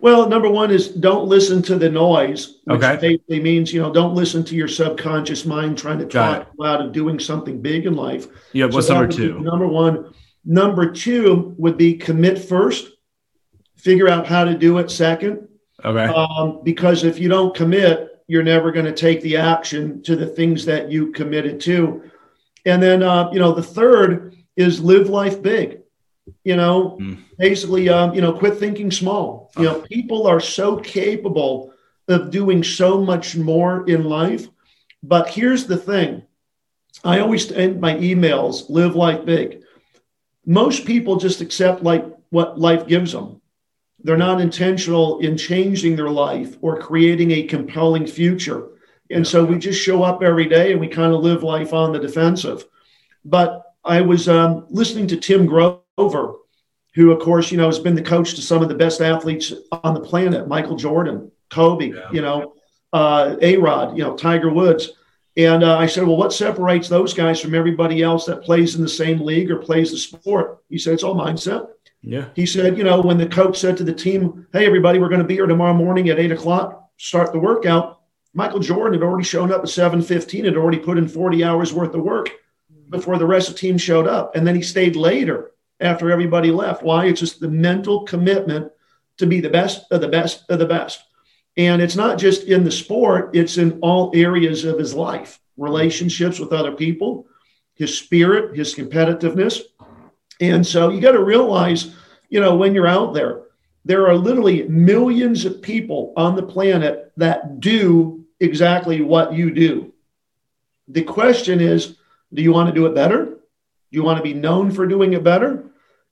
[0.00, 2.96] Well, number one is don't listen to the noise, which okay.
[3.00, 6.80] basically means you know don't listen to your subconscious mind trying to talk you out
[6.80, 8.26] of doing something big in life.
[8.52, 8.66] Yeah.
[8.66, 9.40] What's so number two?
[9.40, 10.12] Number one.
[10.46, 12.90] Number two would be commit first.
[13.76, 15.48] Figure out how to do it second.
[15.82, 16.04] Okay.
[16.04, 20.26] Um, because if you don't commit, you're never going to take the action to the
[20.26, 22.10] things that you committed to.
[22.64, 25.80] And then, uh, you know, the third is live life big.
[26.42, 27.18] You know, mm.
[27.38, 29.50] basically, um, you know, quit thinking small.
[29.58, 31.74] You know, people are so capable
[32.08, 34.48] of doing so much more in life.
[35.02, 36.22] But here's the thing
[37.02, 39.62] I always end my emails live life big.
[40.46, 43.42] Most people just accept like what life gives them.
[44.04, 48.68] They're not intentional in changing their life or creating a compelling future.
[49.10, 51.92] And so we just show up every day and we kind of live life on
[51.92, 52.64] the defensive.
[53.24, 56.34] But I was um, listening to Tim Grover,
[56.94, 59.52] who, of course, you know, has been the coach to some of the best athletes
[59.72, 62.10] on the planet Michael Jordan, Kobe, yeah.
[62.12, 62.54] you know,
[62.92, 64.92] uh, A Rod, you know, Tiger Woods.
[65.36, 68.82] And uh, I said, well, what separates those guys from everybody else that plays in
[68.82, 70.62] the same league or plays the sport?
[70.68, 71.68] He said, it's all mindset.
[72.06, 72.26] Yeah.
[72.36, 75.22] He said, you know, when the coach said to the team, hey, everybody, we're going
[75.22, 78.00] to be here tomorrow morning at eight o'clock, start the workout.
[78.34, 81.94] Michael Jordan had already shown up at 7.15, had already put in 40 hours worth
[81.94, 82.30] of work
[82.90, 84.36] before the rest of the team showed up.
[84.36, 86.82] And then he stayed later after everybody left.
[86.82, 87.06] Why?
[87.06, 88.70] It's just the mental commitment
[89.18, 91.04] to be the best of the best of the best.
[91.56, 96.40] And it's not just in the sport, it's in all areas of his life relationships
[96.40, 97.28] with other people,
[97.74, 99.60] his spirit, his competitiveness.
[100.40, 101.94] And so you got to realize,
[102.28, 103.42] you know, when you're out there,
[103.84, 109.92] there are literally millions of people on the planet that do exactly what you do.
[110.88, 111.96] The question is
[112.32, 113.24] do you want to do it better?
[113.26, 113.36] Do
[113.90, 115.64] you want to be known for doing it better?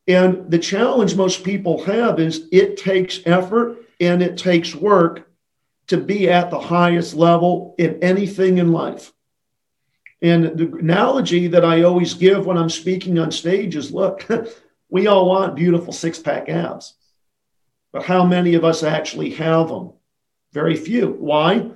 [0.06, 5.28] And the challenge most people have is it takes effort and it takes work
[5.88, 9.12] to be at the highest level in anything in life.
[10.22, 14.26] And the analogy that I always give when I'm speaking on stage is look,
[14.88, 16.94] we all want beautiful six pack abs,
[17.92, 19.92] but how many of us actually have them?
[20.52, 21.08] Very few.
[21.08, 21.70] Why?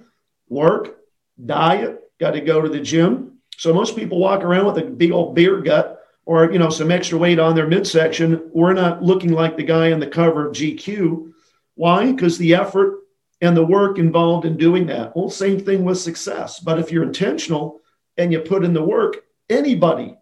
[0.48, 0.98] Work,
[1.44, 3.38] diet, got to go to the gym.
[3.56, 6.92] So most people walk around with a big old beer gut or you know some
[6.92, 8.50] extra weight on their midsection.
[8.52, 11.32] We're not looking like the guy on the cover of GQ.
[11.74, 12.12] Why?
[12.12, 13.00] Because the effort
[13.40, 15.16] and the work involved in doing that.
[15.16, 16.60] Well, same thing with success.
[16.60, 17.80] But if you're intentional
[18.18, 20.16] and you put in the work, anybody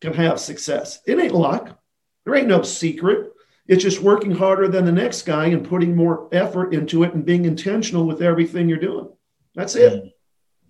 [0.00, 1.00] can have success.
[1.06, 1.78] It ain't luck.
[2.24, 3.32] There ain't no secret.
[3.66, 7.24] It's just working harder than the next guy and putting more effort into it and
[7.24, 9.08] being intentional with everything you're doing.
[9.54, 10.12] That's it.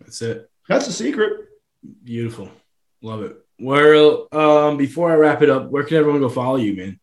[0.01, 0.51] That's it.
[0.69, 1.49] That's the secret.
[2.05, 2.51] Beautiful.
[3.03, 3.37] Love it.
[3.59, 7.01] Well, um, before I wrap it up, where can everyone go follow you, man?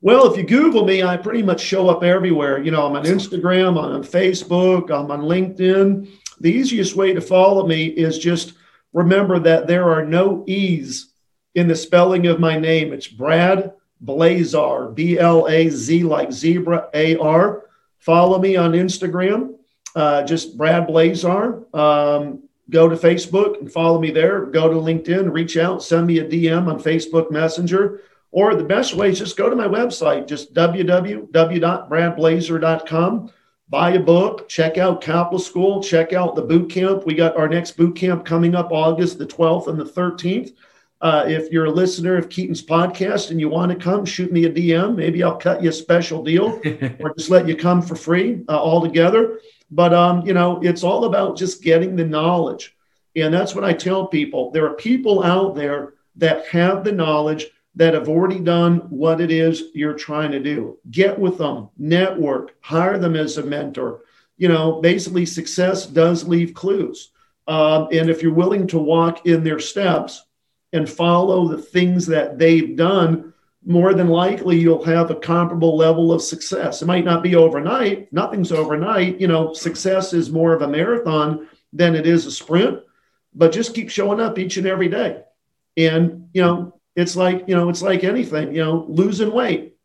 [0.00, 2.62] Well, if you Google me, I pretty much show up everywhere.
[2.62, 6.08] You know, I'm on Instagram, I'm on Facebook, I'm on LinkedIn.
[6.40, 8.54] The easiest way to follow me is just
[8.92, 11.12] remember that there are no E's
[11.54, 12.92] in the spelling of my name.
[12.92, 13.72] It's Brad
[14.04, 17.64] Blazar, B L A Z like zebra A R.
[17.98, 19.54] Follow me on Instagram,
[19.94, 21.74] uh, just Brad Blazar.
[21.74, 24.46] Um, go to Facebook and follow me there.
[24.46, 28.00] Go to LinkedIn, reach out, send me a DM on Facebook Messenger.
[28.32, 33.32] Or the best way is just go to my website, just www.bradblazar.com.
[33.72, 37.06] Buy a book, check out Capital School, check out the boot camp.
[37.06, 40.52] We got our next boot camp coming up August the 12th and the 13th.
[41.00, 44.44] Uh, if you're a listener of Keaton's podcast and you want to come, shoot me
[44.44, 44.94] a DM.
[44.94, 46.60] Maybe I'll cut you a special deal
[47.00, 49.40] or just let you come for free uh, altogether.
[49.70, 52.76] But, um, you know, it's all about just getting the knowledge.
[53.16, 54.50] And that's what I tell people.
[54.50, 59.30] There are people out there that have the knowledge that have already done what it
[59.30, 60.78] is you're trying to do.
[60.90, 64.02] Get with them, network, hire them as a mentor.
[64.36, 67.10] You know, basically, success does leave clues.
[67.46, 70.22] Um, and if you're willing to walk in their steps,
[70.72, 73.32] and follow the things that they've done,
[73.64, 76.82] more than likely you'll have a comparable level of success.
[76.82, 79.20] It might not be overnight, nothing's overnight.
[79.20, 82.80] You know, success is more of a marathon than it is a sprint,
[83.34, 85.22] but just keep showing up each and every day.
[85.76, 89.76] And, you know, it's like, you know, it's like anything, you know, losing weight.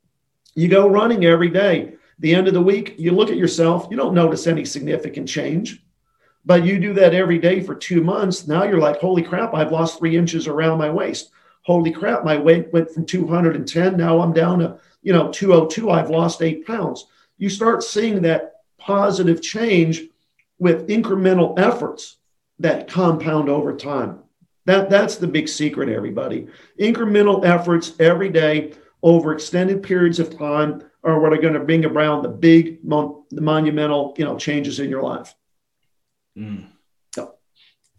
[0.56, 1.94] You go running every day.
[2.20, 5.84] The end of the week, you look at yourself, you don't notice any significant change.
[6.46, 8.48] But you do that every day for two months.
[8.48, 11.32] Now you're like, holy crap, I've lost three inches around my waist.
[11.64, 13.98] Holy crap, my weight went from 210.
[13.98, 15.92] Now I'm down to, you know, 202.
[15.92, 17.06] I've lost eight pounds.
[17.38, 20.04] You start seeing that positive change
[20.58, 22.18] with incremental efforts
[22.60, 24.24] that compound over time.
[24.68, 26.48] That, that's the big secret, everybody.
[26.80, 31.86] Incremental efforts every day over extended periods of time are what are going to bring
[31.86, 35.34] around the big, mon- the monumental, you know, changes in your life.
[36.38, 36.68] Mm.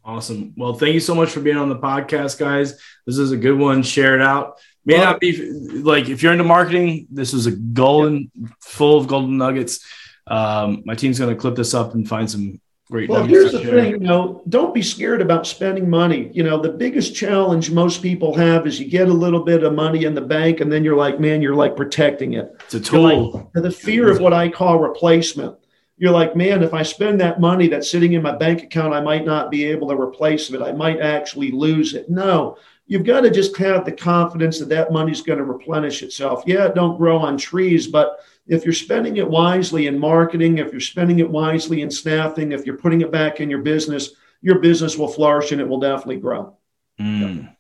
[0.05, 0.55] Awesome.
[0.57, 2.81] Well, thank you so much for being on the podcast, guys.
[3.07, 3.83] This is a good one.
[3.83, 4.59] Share it out.
[4.87, 5.37] May well, not be
[5.83, 8.49] like if you're into marketing, this is a golden, yeah.
[8.62, 9.87] full of golden nuggets.
[10.27, 12.59] Um, my team's going to clip this up and find some
[12.91, 13.09] great.
[13.09, 13.93] Well, here's the thing.
[13.93, 16.30] You know, don't be scared about spending money.
[16.32, 19.74] You know, the biggest challenge most people have is you get a little bit of
[19.74, 22.55] money in the bank, and then you're like, man, you're like protecting it.
[22.64, 23.51] It's a tool.
[23.55, 25.57] Like, the fear of what I call replacement
[25.99, 29.01] you're like, man, if I spend that money that's sitting in my bank account, I
[29.01, 30.62] might not be able to replace it.
[30.62, 32.09] I might actually lose it.
[32.09, 36.45] No, you've got to just have the confidence that that money's going to replenish itself.
[36.47, 40.72] Yeah, it don't grow on trees, but if you're spending it wisely in marketing, if
[40.72, 44.59] you're spending it wisely in staffing, if you're putting it back in your business, your
[44.59, 46.57] business will flourish and it will definitely grow.
[47.01, 47.55] Mm.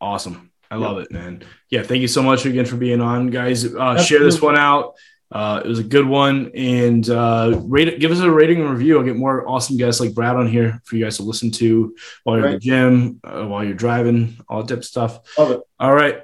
[0.00, 0.50] Awesome.
[0.70, 1.44] I love it, man.
[1.68, 3.74] Yeah, thank you so much again for being on, guys.
[3.74, 4.94] Uh, share this one out.
[5.30, 8.98] Uh, it was a good one, and uh, rate give us a rating and review.
[8.98, 11.94] I'll get more awesome guests like Brad on here for you guys to listen to
[12.24, 12.54] while you're right.
[12.54, 15.20] at the gym, uh, while you're driving, all that type of stuff.
[15.38, 15.60] Love it.
[15.78, 16.22] All right.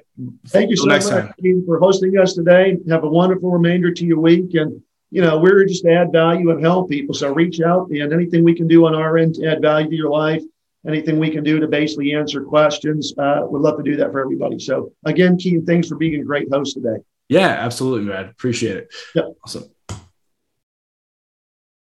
[0.48, 1.32] Thank you so much time.
[1.64, 2.76] for hosting us today.
[2.88, 6.50] Have a wonderful remainder to your week, and you know we're just to add value
[6.50, 7.14] and help people.
[7.14, 9.96] So reach out, and anything we can do on our end to add value to
[9.96, 10.42] your life,
[10.86, 14.20] anything we can do to basically answer questions, uh, we'd love to do that for
[14.20, 14.58] everybody.
[14.58, 17.02] So again, Keaton, thanks for being a great host today.
[17.28, 18.24] Yeah, absolutely, man.
[18.26, 18.94] Appreciate it.
[19.14, 19.24] Yep.
[19.44, 19.70] Awesome.